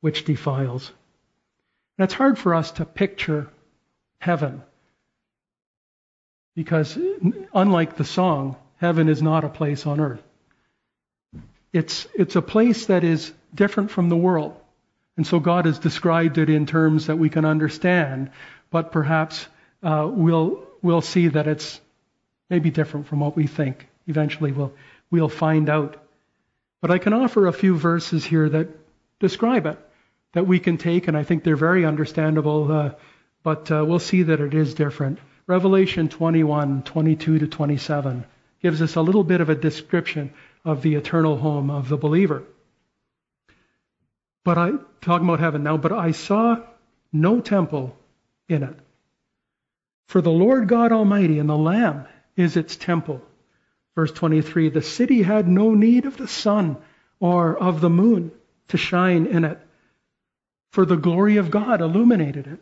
which 0.00 0.24
defiles. 0.24 0.90
And 1.96 2.04
it's 2.04 2.14
hard 2.14 2.36
for 2.36 2.52
us 2.52 2.72
to 2.72 2.84
picture 2.84 3.46
heaven 4.18 4.64
because, 6.56 6.98
unlike 7.54 7.96
the 7.96 8.02
song, 8.02 8.56
heaven 8.78 9.08
is 9.08 9.22
not 9.22 9.44
a 9.44 9.48
place 9.48 9.86
on 9.86 10.00
earth. 10.00 10.22
It's, 11.72 12.08
it's 12.14 12.34
a 12.34 12.42
place 12.42 12.86
that 12.86 13.04
is 13.04 13.32
different 13.54 13.92
from 13.92 14.08
the 14.08 14.16
world. 14.16 14.56
And 15.16 15.24
so 15.24 15.38
God 15.38 15.66
has 15.66 15.78
described 15.78 16.38
it 16.38 16.50
in 16.50 16.66
terms 16.66 17.06
that 17.06 17.20
we 17.20 17.30
can 17.30 17.44
understand, 17.44 18.32
but 18.72 18.90
perhaps 18.90 19.46
uh, 19.84 20.10
we'll, 20.12 20.66
we'll 20.82 21.02
see 21.02 21.28
that 21.28 21.46
it's 21.46 21.80
may 22.50 22.58
be 22.58 22.70
different 22.70 23.06
from 23.06 23.20
what 23.20 23.36
we 23.36 23.46
think. 23.46 23.86
Eventually, 24.06 24.52
we'll, 24.52 24.72
we'll 25.10 25.28
find 25.28 25.68
out. 25.68 25.96
But 26.80 26.90
I 26.90 26.98
can 26.98 27.12
offer 27.12 27.46
a 27.46 27.52
few 27.52 27.76
verses 27.76 28.24
here 28.24 28.48
that 28.48 28.68
describe 29.20 29.66
it, 29.66 29.78
that 30.32 30.46
we 30.46 30.58
can 30.58 30.78
take, 30.78 31.08
and 31.08 31.16
I 31.16 31.24
think 31.24 31.44
they're 31.44 31.56
very 31.56 31.84
understandable, 31.84 32.70
uh, 32.70 32.90
but 33.42 33.70
uh, 33.70 33.84
we'll 33.86 33.98
see 33.98 34.22
that 34.24 34.40
it 34.40 34.54
is 34.54 34.74
different. 34.74 35.18
Revelation 35.46 36.08
21, 36.08 36.82
22 36.82 37.38
to 37.38 37.46
27 37.46 38.24
gives 38.60 38.82
us 38.82 38.96
a 38.96 39.02
little 39.02 39.24
bit 39.24 39.40
of 39.40 39.48
a 39.48 39.54
description 39.54 40.32
of 40.64 40.82
the 40.82 40.94
eternal 40.94 41.36
home 41.36 41.70
of 41.70 41.88
the 41.88 41.96
believer. 41.96 42.42
But 44.44 44.58
I, 44.58 44.72
talking 45.00 45.26
about 45.26 45.40
heaven 45.40 45.62
now, 45.62 45.76
but 45.76 45.92
I 45.92 46.12
saw 46.12 46.62
no 47.12 47.40
temple 47.40 47.96
in 48.48 48.62
it. 48.62 48.76
For 50.06 50.20
the 50.20 50.30
Lord 50.30 50.68
God 50.68 50.92
Almighty 50.92 51.38
and 51.38 51.48
the 51.48 51.56
Lamb 51.56 52.06
is 52.38 52.56
its 52.56 52.76
temple. 52.76 53.20
Verse 53.94 54.12
23 54.12 54.70
The 54.70 54.80
city 54.80 55.22
had 55.22 55.46
no 55.46 55.74
need 55.74 56.06
of 56.06 56.16
the 56.16 56.28
sun 56.28 56.76
or 57.20 57.58
of 57.58 57.80
the 57.80 57.90
moon 57.90 58.30
to 58.68 58.78
shine 58.78 59.26
in 59.26 59.44
it, 59.44 59.58
for 60.70 60.86
the 60.86 60.96
glory 60.96 61.36
of 61.38 61.50
God 61.50 61.80
illuminated 61.80 62.46
it. 62.46 62.60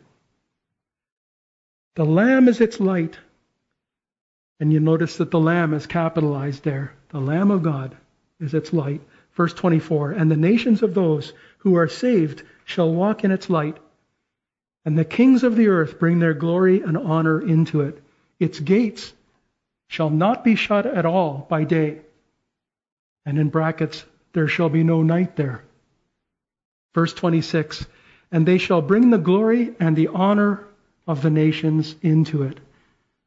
The 1.95 2.05
Lamb 2.05 2.47
is 2.47 2.59
its 2.59 2.79
light. 2.79 3.17
And 4.59 4.73
you 4.73 4.79
notice 4.79 5.17
that 5.17 5.29
the 5.29 5.39
Lamb 5.39 5.75
is 5.75 5.85
capitalized 5.85 6.63
there. 6.63 6.93
The 7.09 7.19
Lamb 7.19 7.51
of 7.51 7.61
God 7.61 7.95
is 8.39 8.55
its 8.55 8.73
light. 8.73 9.01
Verse 9.33 9.53
24 9.53 10.11
And 10.11 10.31
the 10.31 10.37
nations 10.37 10.81
of 10.81 10.95
those 10.95 11.33
who 11.59 11.75
are 11.75 11.87
saved 11.87 12.41
shall 12.65 12.91
walk 12.91 13.23
in 13.23 13.31
its 13.31 13.49
light, 13.49 13.77
and 14.85 14.97
the 14.97 15.05
kings 15.05 15.43
of 15.43 15.55
the 15.55 15.67
earth 15.67 15.99
bring 15.99 16.17
their 16.17 16.33
glory 16.33 16.81
and 16.81 16.97
honor 16.97 17.39
into 17.39 17.81
it. 17.81 18.01
Its 18.39 18.59
gates 18.59 19.13
shall 19.87 20.09
not 20.09 20.43
be 20.43 20.55
shut 20.55 20.85
at 20.85 21.05
all 21.05 21.45
by 21.49 21.63
day. 21.63 22.01
And 23.25 23.37
in 23.37 23.49
brackets, 23.49 24.05
there 24.33 24.47
shall 24.47 24.69
be 24.69 24.83
no 24.83 25.01
night 25.01 25.35
there. 25.35 25.63
Verse 26.93 27.13
26 27.13 27.85
And 28.31 28.45
they 28.45 28.57
shall 28.57 28.81
bring 28.81 29.09
the 29.09 29.17
glory 29.17 29.73
and 29.79 29.95
the 29.95 30.07
honor 30.09 30.65
of 31.07 31.21
the 31.21 31.29
nations 31.29 31.95
into 32.01 32.43
it. 32.43 32.59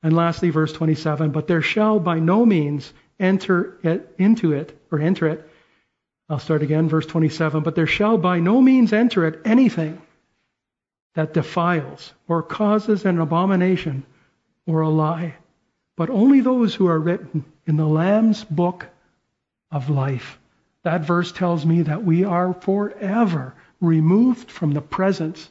And 0.03 0.15
lastly, 0.15 0.51
verse 0.51 0.73
27 0.73 1.31
But 1.31 1.47
there 1.47 1.63
shall 1.63 1.99
by 1.99 2.19
no 2.19 2.45
means 2.47 2.93
enter 3.19 3.79
it, 3.83 4.15
into 4.19 4.53
it, 4.53 4.79
or 4.91 5.01
enter 5.01 5.29
it. 5.29 5.49
I'll 6.29 6.39
start 6.39 6.63
again, 6.63 6.89
verse 6.89 7.07
27. 7.07 7.63
But 7.63 7.75
there 7.75 7.87
shall 7.87 8.17
by 8.17 8.39
no 8.39 8.61
means 8.61 8.93
enter 8.93 9.27
it 9.27 9.41
anything 9.45 10.01
that 11.15 11.35
defiles 11.35 12.13
or 12.29 12.43
causes 12.43 13.05
an 13.05 13.19
abomination 13.19 14.05
or 14.67 14.83
a 14.83 14.89
lie, 14.89 15.35
but 16.01 16.09
only 16.09 16.41
those 16.41 16.75
who 16.75 16.87
are 16.87 16.99
written 16.99 17.45
in 17.67 17.77
the 17.77 17.85
Lamb's 17.85 18.43
book 18.43 18.89
of 19.71 19.91
life. 19.91 20.39
That 20.83 21.03
verse 21.03 21.31
tells 21.31 21.67
me 21.67 21.83
that 21.83 22.03
we 22.03 22.25
are 22.25 22.55
forever 22.55 23.55
removed 23.83 24.51
from 24.51 24.73
the 24.73 24.81
presence 24.81 25.51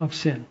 of 0.00 0.16
sin. 0.16 0.48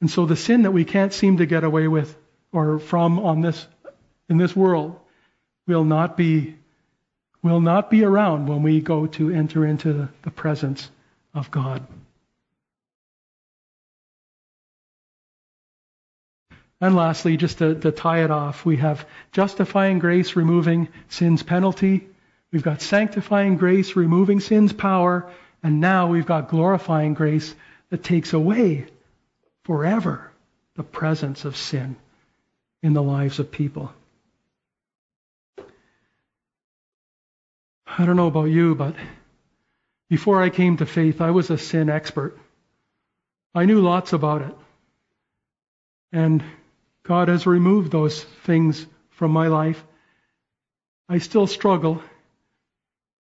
And 0.00 0.08
so 0.08 0.26
the 0.26 0.36
sin 0.36 0.62
that 0.62 0.70
we 0.70 0.84
can't 0.84 1.12
seem 1.12 1.38
to 1.38 1.44
get 1.44 1.64
away 1.64 1.88
with 1.88 2.16
or 2.52 2.78
from 2.78 3.18
on 3.18 3.40
this 3.40 3.66
in 4.28 4.38
this 4.38 4.54
world 4.54 4.96
will 5.66 5.84
not 5.84 6.16
be 6.16 6.54
will 7.42 7.60
not 7.60 7.90
be 7.90 8.04
around 8.04 8.46
when 8.46 8.62
we 8.62 8.80
go 8.80 9.08
to 9.08 9.30
enter 9.30 9.66
into 9.66 10.08
the 10.22 10.30
presence 10.30 10.88
of 11.34 11.50
God. 11.50 11.84
And 16.80 16.96
lastly, 16.96 17.36
just 17.36 17.58
to, 17.58 17.74
to, 17.74 17.92
tie 17.92 18.24
it 18.24 18.30
off, 18.30 18.64
we 18.64 18.78
have 18.78 19.06
justifying 19.32 19.98
grace 19.98 20.34
removing 20.34 20.88
sin's 21.08 21.42
penalty. 21.42 22.08
We've 22.52 22.62
got 22.62 22.80
sanctifying 22.80 23.58
grace 23.58 23.96
removing 23.96 24.40
sin's 24.40 24.72
power. 24.72 25.30
And 25.62 25.80
now 25.80 26.06
we've 26.06 26.26
got 26.26 26.48
glorifying 26.48 27.12
grace 27.12 27.54
that 27.90 28.02
takes 28.02 28.32
away 28.32 28.86
forever 29.64 30.30
the 30.76 30.82
presence 30.82 31.44
of 31.44 31.56
sin 31.56 31.96
in 32.82 32.94
the 32.94 33.02
lives 33.02 33.38
of 33.38 33.50
people. 33.50 33.92
I 37.86 38.06
don't 38.06 38.16
know 38.16 38.28
about 38.28 38.44
you, 38.44 38.74
but 38.74 38.94
before 40.08 40.42
I 40.42 40.48
came 40.48 40.78
to 40.78 40.86
faith, 40.86 41.20
I 41.20 41.30
was 41.30 41.50
a 41.50 41.58
sin 41.58 41.90
expert. 41.90 42.38
I 43.54 43.66
knew 43.66 43.80
lots 43.80 44.12
about 44.12 44.42
it. 44.42 44.54
And 46.12 46.42
God 47.02 47.28
has 47.28 47.46
removed 47.46 47.92
those 47.92 48.22
things 48.22 48.86
from 49.10 49.30
my 49.30 49.48
life. 49.48 49.82
I 51.08 51.18
still 51.18 51.46
struggle 51.46 52.02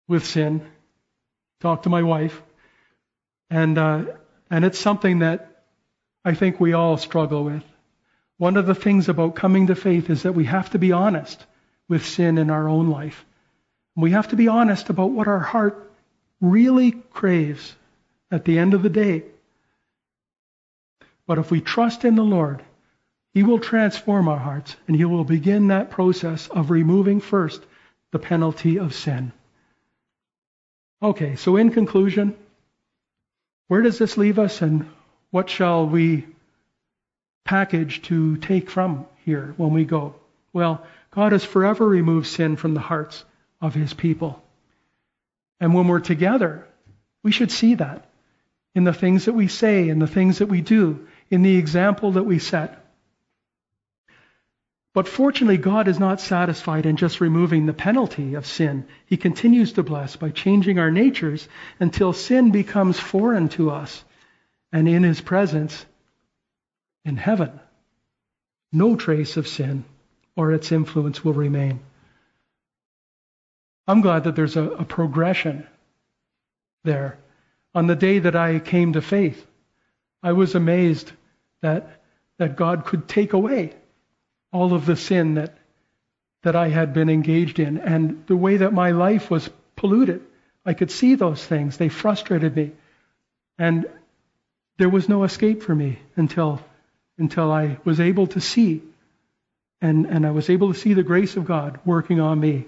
with 0.08 0.24
sin. 0.24 0.66
Talk 1.60 1.84
to 1.84 1.88
my 1.88 2.02
wife. 2.02 2.40
And, 3.50 3.76
uh, 3.78 4.04
and 4.50 4.64
it's 4.64 4.78
something 4.78 5.20
that 5.20 5.64
I 6.24 6.34
think 6.34 6.60
we 6.60 6.72
all 6.72 6.96
struggle 6.96 7.44
with. 7.44 7.64
One 8.38 8.56
of 8.56 8.66
the 8.66 8.74
things 8.74 9.08
about 9.08 9.34
coming 9.34 9.68
to 9.68 9.74
faith 9.74 10.10
is 10.10 10.22
that 10.22 10.34
we 10.34 10.44
have 10.44 10.70
to 10.70 10.78
be 10.78 10.92
honest 10.92 11.44
with 11.88 12.06
sin 12.06 12.38
in 12.38 12.50
our 12.50 12.68
own 12.68 12.88
life. 12.90 13.24
We 13.94 14.12
have 14.12 14.28
to 14.28 14.36
be 14.36 14.48
honest 14.48 14.88
about 14.88 15.10
what 15.10 15.28
our 15.28 15.40
heart 15.40 15.92
really 16.40 16.92
craves 16.92 17.74
at 18.30 18.44
the 18.44 18.58
end 18.58 18.74
of 18.74 18.82
the 18.82 18.88
day. 18.88 19.24
But 21.26 21.38
if 21.38 21.50
we 21.50 21.60
trust 21.60 22.04
in 22.04 22.14
the 22.14 22.24
Lord, 22.24 22.62
He 23.32 23.42
will 23.42 23.58
transform 23.58 24.28
our 24.28 24.38
hearts 24.38 24.76
and 24.86 24.96
He 24.96 25.04
will 25.04 25.24
begin 25.24 25.68
that 25.68 25.90
process 25.90 26.48
of 26.48 26.70
removing 26.70 27.20
first 27.20 27.62
the 28.10 28.18
penalty 28.18 28.78
of 28.78 28.94
sin. 28.94 29.32
Okay, 31.02 31.36
so 31.36 31.56
in 31.56 31.70
conclusion, 31.70 32.36
where 33.68 33.82
does 33.82 33.98
this 33.98 34.16
leave 34.16 34.38
us 34.38 34.60
and 34.62 34.88
what 35.30 35.48
shall 35.48 35.86
we 35.86 36.26
package 37.44 38.02
to 38.02 38.36
take 38.36 38.70
from 38.70 39.06
here 39.24 39.54
when 39.56 39.72
we 39.72 39.84
go? 39.84 40.14
Well, 40.52 40.86
God 41.10 41.32
has 41.32 41.44
forever 41.44 41.86
removed 41.86 42.26
sin 42.26 42.56
from 42.56 42.74
the 42.74 42.80
hearts 42.80 43.24
of 43.60 43.74
His 43.74 43.94
people. 43.94 44.42
And 45.58 45.74
when 45.74 45.88
we're 45.88 46.00
together, 46.00 46.66
we 47.22 47.32
should 47.32 47.50
see 47.50 47.76
that 47.76 48.06
in 48.74 48.84
the 48.84 48.92
things 48.92 49.24
that 49.24 49.32
we 49.32 49.48
say, 49.48 49.88
in 49.88 49.98
the 49.98 50.06
things 50.06 50.38
that 50.38 50.46
we 50.46 50.60
do, 50.60 51.06
in 51.30 51.42
the 51.42 51.56
example 51.56 52.12
that 52.12 52.24
we 52.24 52.38
set. 52.38 52.81
But 54.94 55.08
fortunately, 55.08 55.56
God 55.56 55.88
is 55.88 55.98
not 55.98 56.20
satisfied 56.20 56.84
in 56.84 56.96
just 56.96 57.20
removing 57.20 57.64
the 57.64 57.72
penalty 57.72 58.34
of 58.34 58.44
sin. 58.44 58.86
He 59.06 59.16
continues 59.16 59.72
to 59.74 59.82
bless 59.82 60.16
by 60.16 60.30
changing 60.30 60.78
our 60.78 60.90
natures 60.90 61.48
until 61.80 62.12
sin 62.12 62.50
becomes 62.50 63.00
foreign 63.00 63.48
to 63.50 63.70
us. 63.70 64.04
And 64.70 64.86
in 64.86 65.02
His 65.02 65.20
presence, 65.20 65.86
in 67.06 67.16
heaven, 67.16 67.58
no 68.70 68.96
trace 68.96 69.38
of 69.38 69.48
sin 69.48 69.84
or 70.36 70.52
its 70.52 70.72
influence 70.72 71.24
will 71.24 71.32
remain. 71.32 71.80
I'm 73.88 74.02
glad 74.02 74.24
that 74.24 74.36
there's 74.36 74.56
a, 74.56 74.62
a 74.62 74.84
progression 74.84 75.66
there. 76.84 77.18
On 77.74 77.86
the 77.86 77.96
day 77.96 78.18
that 78.18 78.36
I 78.36 78.58
came 78.58 78.92
to 78.92 79.00
faith, 79.00 79.46
I 80.22 80.32
was 80.32 80.54
amazed 80.54 81.10
that, 81.62 82.02
that 82.38 82.56
God 82.56 82.84
could 82.84 83.08
take 83.08 83.32
away 83.32 83.74
all 84.52 84.74
of 84.74 84.86
the 84.86 84.96
sin 84.96 85.34
that, 85.34 85.56
that 86.42 86.54
I 86.54 86.68
had 86.68 86.92
been 86.92 87.08
engaged 87.08 87.58
in 87.58 87.78
and 87.78 88.24
the 88.26 88.36
way 88.36 88.58
that 88.58 88.72
my 88.72 88.90
life 88.90 89.30
was 89.30 89.48
polluted. 89.76 90.22
I 90.64 90.74
could 90.74 90.90
see 90.90 91.14
those 91.14 91.44
things. 91.44 91.76
They 91.76 91.88
frustrated 91.88 92.54
me. 92.54 92.72
And 93.58 93.86
there 94.78 94.88
was 94.88 95.08
no 95.08 95.24
escape 95.24 95.62
for 95.62 95.74
me 95.74 95.98
until, 96.16 96.60
until 97.18 97.50
I 97.50 97.78
was 97.84 98.00
able 98.00 98.26
to 98.28 98.40
see. 98.40 98.82
And, 99.80 100.06
and 100.06 100.26
I 100.26 100.30
was 100.30 100.48
able 100.50 100.72
to 100.72 100.78
see 100.78 100.94
the 100.94 101.02
grace 101.02 101.36
of 101.36 101.44
God 101.44 101.80
working 101.84 102.20
on 102.20 102.38
me. 102.38 102.66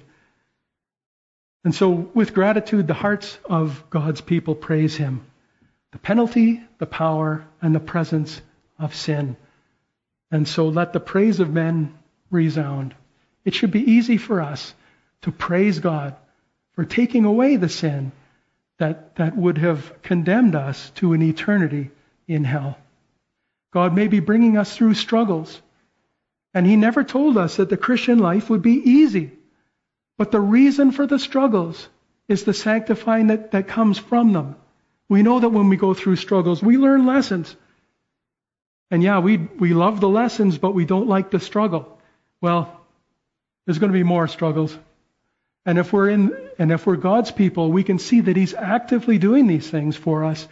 And 1.63 1.75
so, 1.75 1.91
with 1.91 2.35
gratitude, 2.35 2.87
the 2.87 2.95
hearts 2.95 3.39
of 3.45 3.85
God's 3.89 4.21
people 4.21 4.55
praise 4.55 4.97
Him. 4.97 5.25
The 5.93 5.99
penalty, 5.99 6.63
the 6.79 6.87
power, 6.87 7.47
and 7.63 7.75
the 7.75 7.81
presence 7.81 8.41
of 8.79 8.95
sin. 8.95 9.37
And 10.35 10.49
so, 10.49 10.67
let 10.69 10.93
the 10.93 10.99
praise 10.99 11.39
of 11.39 11.53
men 11.53 11.95
resound. 12.29 12.97
It 13.45 13.55
should 13.55 13.71
be 13.71 13.93
easy 13.93 14.17
for 14.17 14.41
us 14.41 14.75
to 15.23 15.31
praise 15.31 15.79
God 15.79 16.17
for 16.73 16.85
taking 16.85 17.25
away 17.25 17.55
the 17.55 17.69
sin 17.69 18.11
that, 18.79 19.15
that 19.15 19.37
would 19.37 19.59
have 19.59 20.03
condemned 20.03 20.57
us 20.57 20.91
to 20.97 21.13
an 21.13 21.23
eternity 21.23 21.93
in 22.27 22.43
hell. 22.43 22.77
God 23.73 23.95
may 23.95 24.09
be 24.09 24.19
bringing 24.19 24.57
us 24.57 24.77
through 24.77 24.95
struggles. 24.95 25.63
And 26.53 26.67
He 26.67 26.75
never 26.75 27.05
told 27.05 27.39
us 27.39 27.59
that 27.59 27.69
the 27.69 27.77
Christian 27.77 28.19
life 28.19 28.51
would 28.51 28.63
be 28.63 28.83
easy. 28.91 29.31
But 30.19 30.33
the 30.33 30.41
reason 30.41 30.91
for 30.91 31.07
the 31.07 31.21
struggles 31.21 31.89
is 32.27 32.43
the 32.43 32.55
sanctifying 32.55 33.29
that, 33.29 33.53
that 33.53 33.69
comes 33.69 33.99
from 33.99 34.33
them. 34.33 34.57
We 35.09 35.23
know 35.23 35.39
that 35.39 35.51
when 35.51 35.69
we 35.69 35.77
go 35.77 35.95
through 35.95 36.17
struggles, 36.17 36.61
we 36.61 36.77
learn 36.77 37.07
lessons. 37.07 37.55
And 38.91 39.03
yeah, 39.03 39.19
we, 39.19 39.37
we 39.37 39.75
love 39.75 40.01
the 40.01 40.09
lessons, 40.09 40.59
but 40.59 40.75
we 40.75 40.85
don't 40.85 41.09
like 41.09 41.31
the 41.31 41.41
struggle. 41.41 41.99
Well, 42.41 42.81
there's 43.65 43.79
going 43.79 43.93
to 43.93 43.99
be 43.99 44.05
more 44.05 44.29
struggles. 44.29 44.77
And 45.67 45.79
if 45.79 45.93
we're 45.93 46.11
in, 46.11 46.37
and 46.59 46.71
if 46.71 46.87
we're 46.87 46.97
God's 46.97 47.31
people, 47.31 47.73
we 47.73 47.85
can 47.85 47.99
see 47.99 48.21
that 48.21 48.37
He's 48.37 48.55
actively 48.55 49.19
doing 49.19 49.47
these 49.47 49.69
things 49.69 49.97
for 49.97 50.25
us 50.25 50.47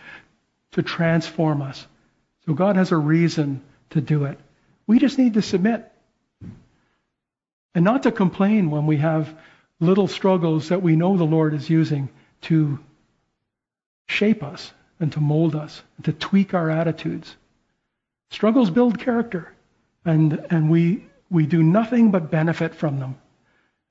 to 0.72 0.82
transform 0.82 1.60
us. 1.60 1.86
So 2.46 2.54
God 2.54 2.76
has 2.76 2.92
a 2.92 2.96
reason 2.96 3.62
to 3.90 4.00
do 4.00 4.24
it. 4.24 4.38
We 4.86 4.98
just 4.98 5.18
need 5.18 5.34
to 5.34 5.42
submit. 5.42 5.90
And 7.74 7.84
not 7.84 8.04
to 8.04 8.12
complain 8.12 8.70
when 8.70 8.86
we 8.86 8.96
have 8.98 9.34
little 9.80 10.08
struggles 10.08 10.68
that 10.70 10.82
we 10.82 10.96
know 10.96 11.16
the 11.16 11.24
Lord 11.24 11.54
is 11.54 11.68
using 11.68 12.08
to 12.42 12.78
shape 14.06 14.42
us 14.42 14.72
and 15.00 15.12
to 15.12 15.20
mold 15.20 15.56
us, 15.56 15.82
and 15.96 16.04
to 16.04 16.12
tweak 16.12 16.54
our 16.54 16.70
attitudes. 16.70 17.34
Struggles 18.32 18.70
build 18.70 18.98
character, 18.98 19.52
and, 20.06 20.46
and 20.48 20.70
we, 20.70 21.04
we 21.30 21.44
do 21.44 21.62
nothing 21.62 22.10
but 22.10 22.30
benefit 22.30 22.74
from 22.74 22.98
them. 22.98 23.18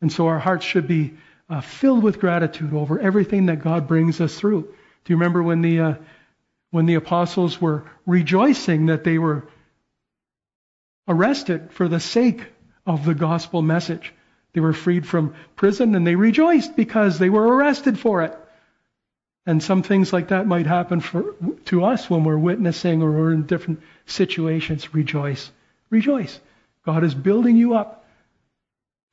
And 0.02 0.12
so 0.12 0.26
our 0.26 0.40
hearts 0.40 0.66
should 0.66 0.88
be 0.88 1.14
uh, 1.48 1.62
filled 1.62 2.02
with 2.02 2.20
gratitude 2.20 2.74
over 2.74 3.00
everything 3.00 3.46
that 3.46 3.62
God 3.62 3.88
brings 3.88 4.20
us 4.20 4.34
through. 4.36 4.64
Do 4.64 5.14
you 5.14 5.18
remember 5.18 5.44
when 5.44 5.62
the, 5.62 5.80
uh, 5.80 5.94
when 6.72 6.88
the 6.88 6.96
apostles 6.96 7.62
were 7.62 7.84
rejoicing 8.08 8.88
that 8.88 9.04
they 9.04 9.20
were 9.20 9.48
arrested 11.08 11.72
for 11.72 11.88
the 11.88 12.00
sake 12.00 12.44
of 12.84 13.06
the 13.06 13.14
gospel 13.14 13.62
message? 13.62 14.12
They 14.54 14.60
were 14.60 14.74
freed 14.74 15.06
from 15.08 15.36
prison 15.56 15.94
and 15.94 16.06
they 16.06 16.16
rejoiced 16.16 16.76
because 16.76 17.20
they 17.20 17.30
were 17.30 17.48
arrested 17.48 18.00
for 18.00 18.24
it. 18.24 18.36
And 19.46 19.62
some 19.62 19.82
things 19.84 20.14
like 20.14 20.28
that 20.28 20.46
might 20.46 20.68
happen 20.68 21.00
for, 21.00 21.36
to 21.66 21.84
us 21.84 22.10
when 22.10 22.24
we're 22.24 22.38
witnessing 22.38 23.02
or 23.02 23.12
we're 23.12 23.34
in 23.34 23.48
different 23.48 23.82
situations. 24.06 24.94
Rejoice. 24.94 25.52
Rejoice. 25.90 26.40
God 26.86 27.04
is 27.04 27.16
building 27.16 27.56
you 27.58 27.74
up. 27.76 28.06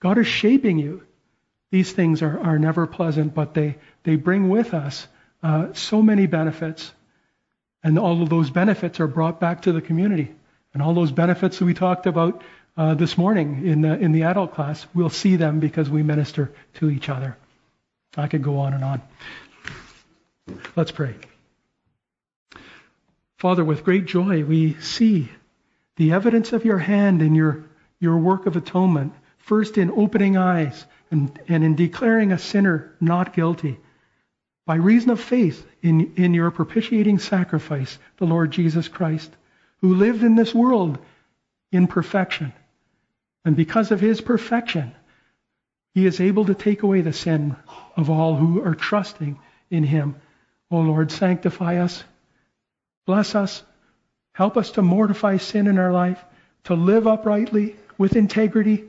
God 0.01 0.19
is 0.19 0.27
shaping 0.27 0.79
you 0.79 1.03
These 1.71 1.93
things 1.93 2.23
are, 2.23 2.39
are 2.41 2.59
never 2.59 2.87
pleasant, 2.87 3.35
but 3.35 3.55
they, 3.55 3.77
they 4.05 4.17
bring 4.17 4.49
with 4.49 4.73
us 4.73 5.07
uh, 5.43 5.73
so 5.75 6.03
many 6.03 6.27
benefits. 6.27 6.93
And 7.83 7.99
all 7.99 8.23
of 8.23 8.29
those 8.29 8.51
benefits 8.51 9.01
are 9.01 9.07
brought 9.07 9.39
back 9.39 9.63
to 9.63 9.73
the 9.73 9.81
community. 9.81 10.35
And 10.73 10.83
all 10.83 10.95
those 10.95 11.13
benefits 11.13 11.59
that 11.59 11.65
we 11.65 11.75
talked 11.75 12.07
about 12.07 12.43
uh, 12.77 12.95
this 12.95 13.19
morning 13.19 13.67
in 13.67 13.83
the, 13.83 13.99
in 13.99 14.13
the 14.13 14.23
adult 14.23 14.55
class, 14.55 14.87
we'll 14.95 15.11
see 15.11 15.37
them 15.37 15.61
because 15.61 15.91
we 15.91 16.03
minister 16.03 16.53
to 16.75 16.91
each 16.91 17.09
other. 17.09 17.37
I 18.17 18.29
could 18.29 18.43
go 18.43 18.59
on 18.59 18.73
and 18.73 18.85
on. 18.85 19.03
Let's 20.77 20.91
pray. 20.91 21.15
Father, 23.37 23.65
with 23.65 23.85
great 23.85 24.07
joy, 24.07 24.45
we 24.45 24.75
see 24.81 25.31
the 25.97 26.13
evidence 26.13 26.53
of 26.53 26.65
your 26.65 26.79
hand 26.79 27.23
in 27.23 27.35
your, 27.35 27.65
your 28.01 28.19
work 28.19 28.47
of 28.47 28.57
atonement, 28.57 29.13
first 29.39 29.79
in 29.79 29.91
opening 29.91 30.37
eyes 30.37 30.85
and, 31.11 31.39
and 31.49 31.65
in 31.65 31.75
declaring 31.75 32.33
a 32.33 32.39
sinner 32.39 32.95
not 33.01 33.35
guilty, 33.35 33.79
by 34.67 34.75
reason 34.75 35.11
of 35.11 35.21
faith 35.21 35.67
in, 35.83 36.13
in 36.17 36.35
your 36.35 36.51
propitiating 36.51 37.19
sacrifice, 37.19 37.99
the 38.19 38.27
Lord 38.27 38.51
Jesus 38.51 38.89
Christ, 38.89 39.31
who 39.81 39.95
lived 39.95 40.23
in 40.23 40.35
this 40.35 40.55
world 40.55 40.99
in 41.73 41.87
perfection 41.87 42.53
and 43.49 43.57
because 43.57 43.91
of 43.91 43.99
his 43.99 44.21
perfection, 44.21 44.95
he 45.95 46.05
is 46.05 46.21
able 46.21 46.45
to 46.45 46.55
take 46.55 46.83
away 46.83 47.01
the 47.01 47.15
sin 47.15 47.57
of 47.97 48.11
all 48.11 48.37
who 48.37 48.63
are 48.63 48.75
trusting 48.75 49.39
in 49.71 49.85
him. 49.85 50.17
O 50.71 50.81
Lord, 50.81 51.11
sanctify 51.11 51.79
us, 51.79 52.05
bless 53.07 53.35
us, 53.35 53.63
help 54.33 54.57
us 54.57 54.73
to 54.73 54.83
mortify 54.83 55.39
sin 55.39 55.67
in 55.67 55.79
our 55.79 55.93
life, 55.93 56.23
to 56.65 56.75
live 56.75 57.07
uprightly 57.07 57.77
with 57.97 58.17
integrity, 58.17 58.85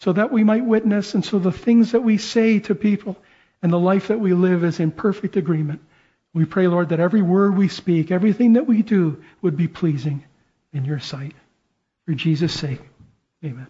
so 0.00 0.12
that 0.12 0.32
we 0.32 0.44
might 0.44 0.64
witness, 0.64 1.14
and 1.14 1.24
so 1.24 1.38
the 1.38 1.52
things 1.52 1.92
that 1.92 2.02
we 2.02 2.18
say 2.18 2.58
to 2.60 2.74
people 2.74 3.16
and 3.62 3.72
the 3.72 3.78
life 3.78 4.08
that 4.08 4.20
we 4.20 4.34
live 4.34 4.64
is 4.64 4.80
in 4.80 4.90
perfect 4.90 5.36
agreement. 5.36 5.80
We 6.34 6.44
pray, 6.44 6.66
Lord, 6.66 6.88
that 6.88 7.00
every 7.00 7.22
word 7.22 7.56
we 7.56 7.68
speak, 7.68 8.10
everything 8.10 8.54
that 8.54 8.66
we 8.66 8.82
do 8.82 9.22
would 9.40 9.56
be 9.56 9.68
pleasing 9.68 10.24
in 10.72 10.84
your 10.84 10.98
sight. 10.98 11.32
For 12.04 12.12
Jesus' 12.12 12.52
sake, 12.52 12.80
amen. 13.42 13.68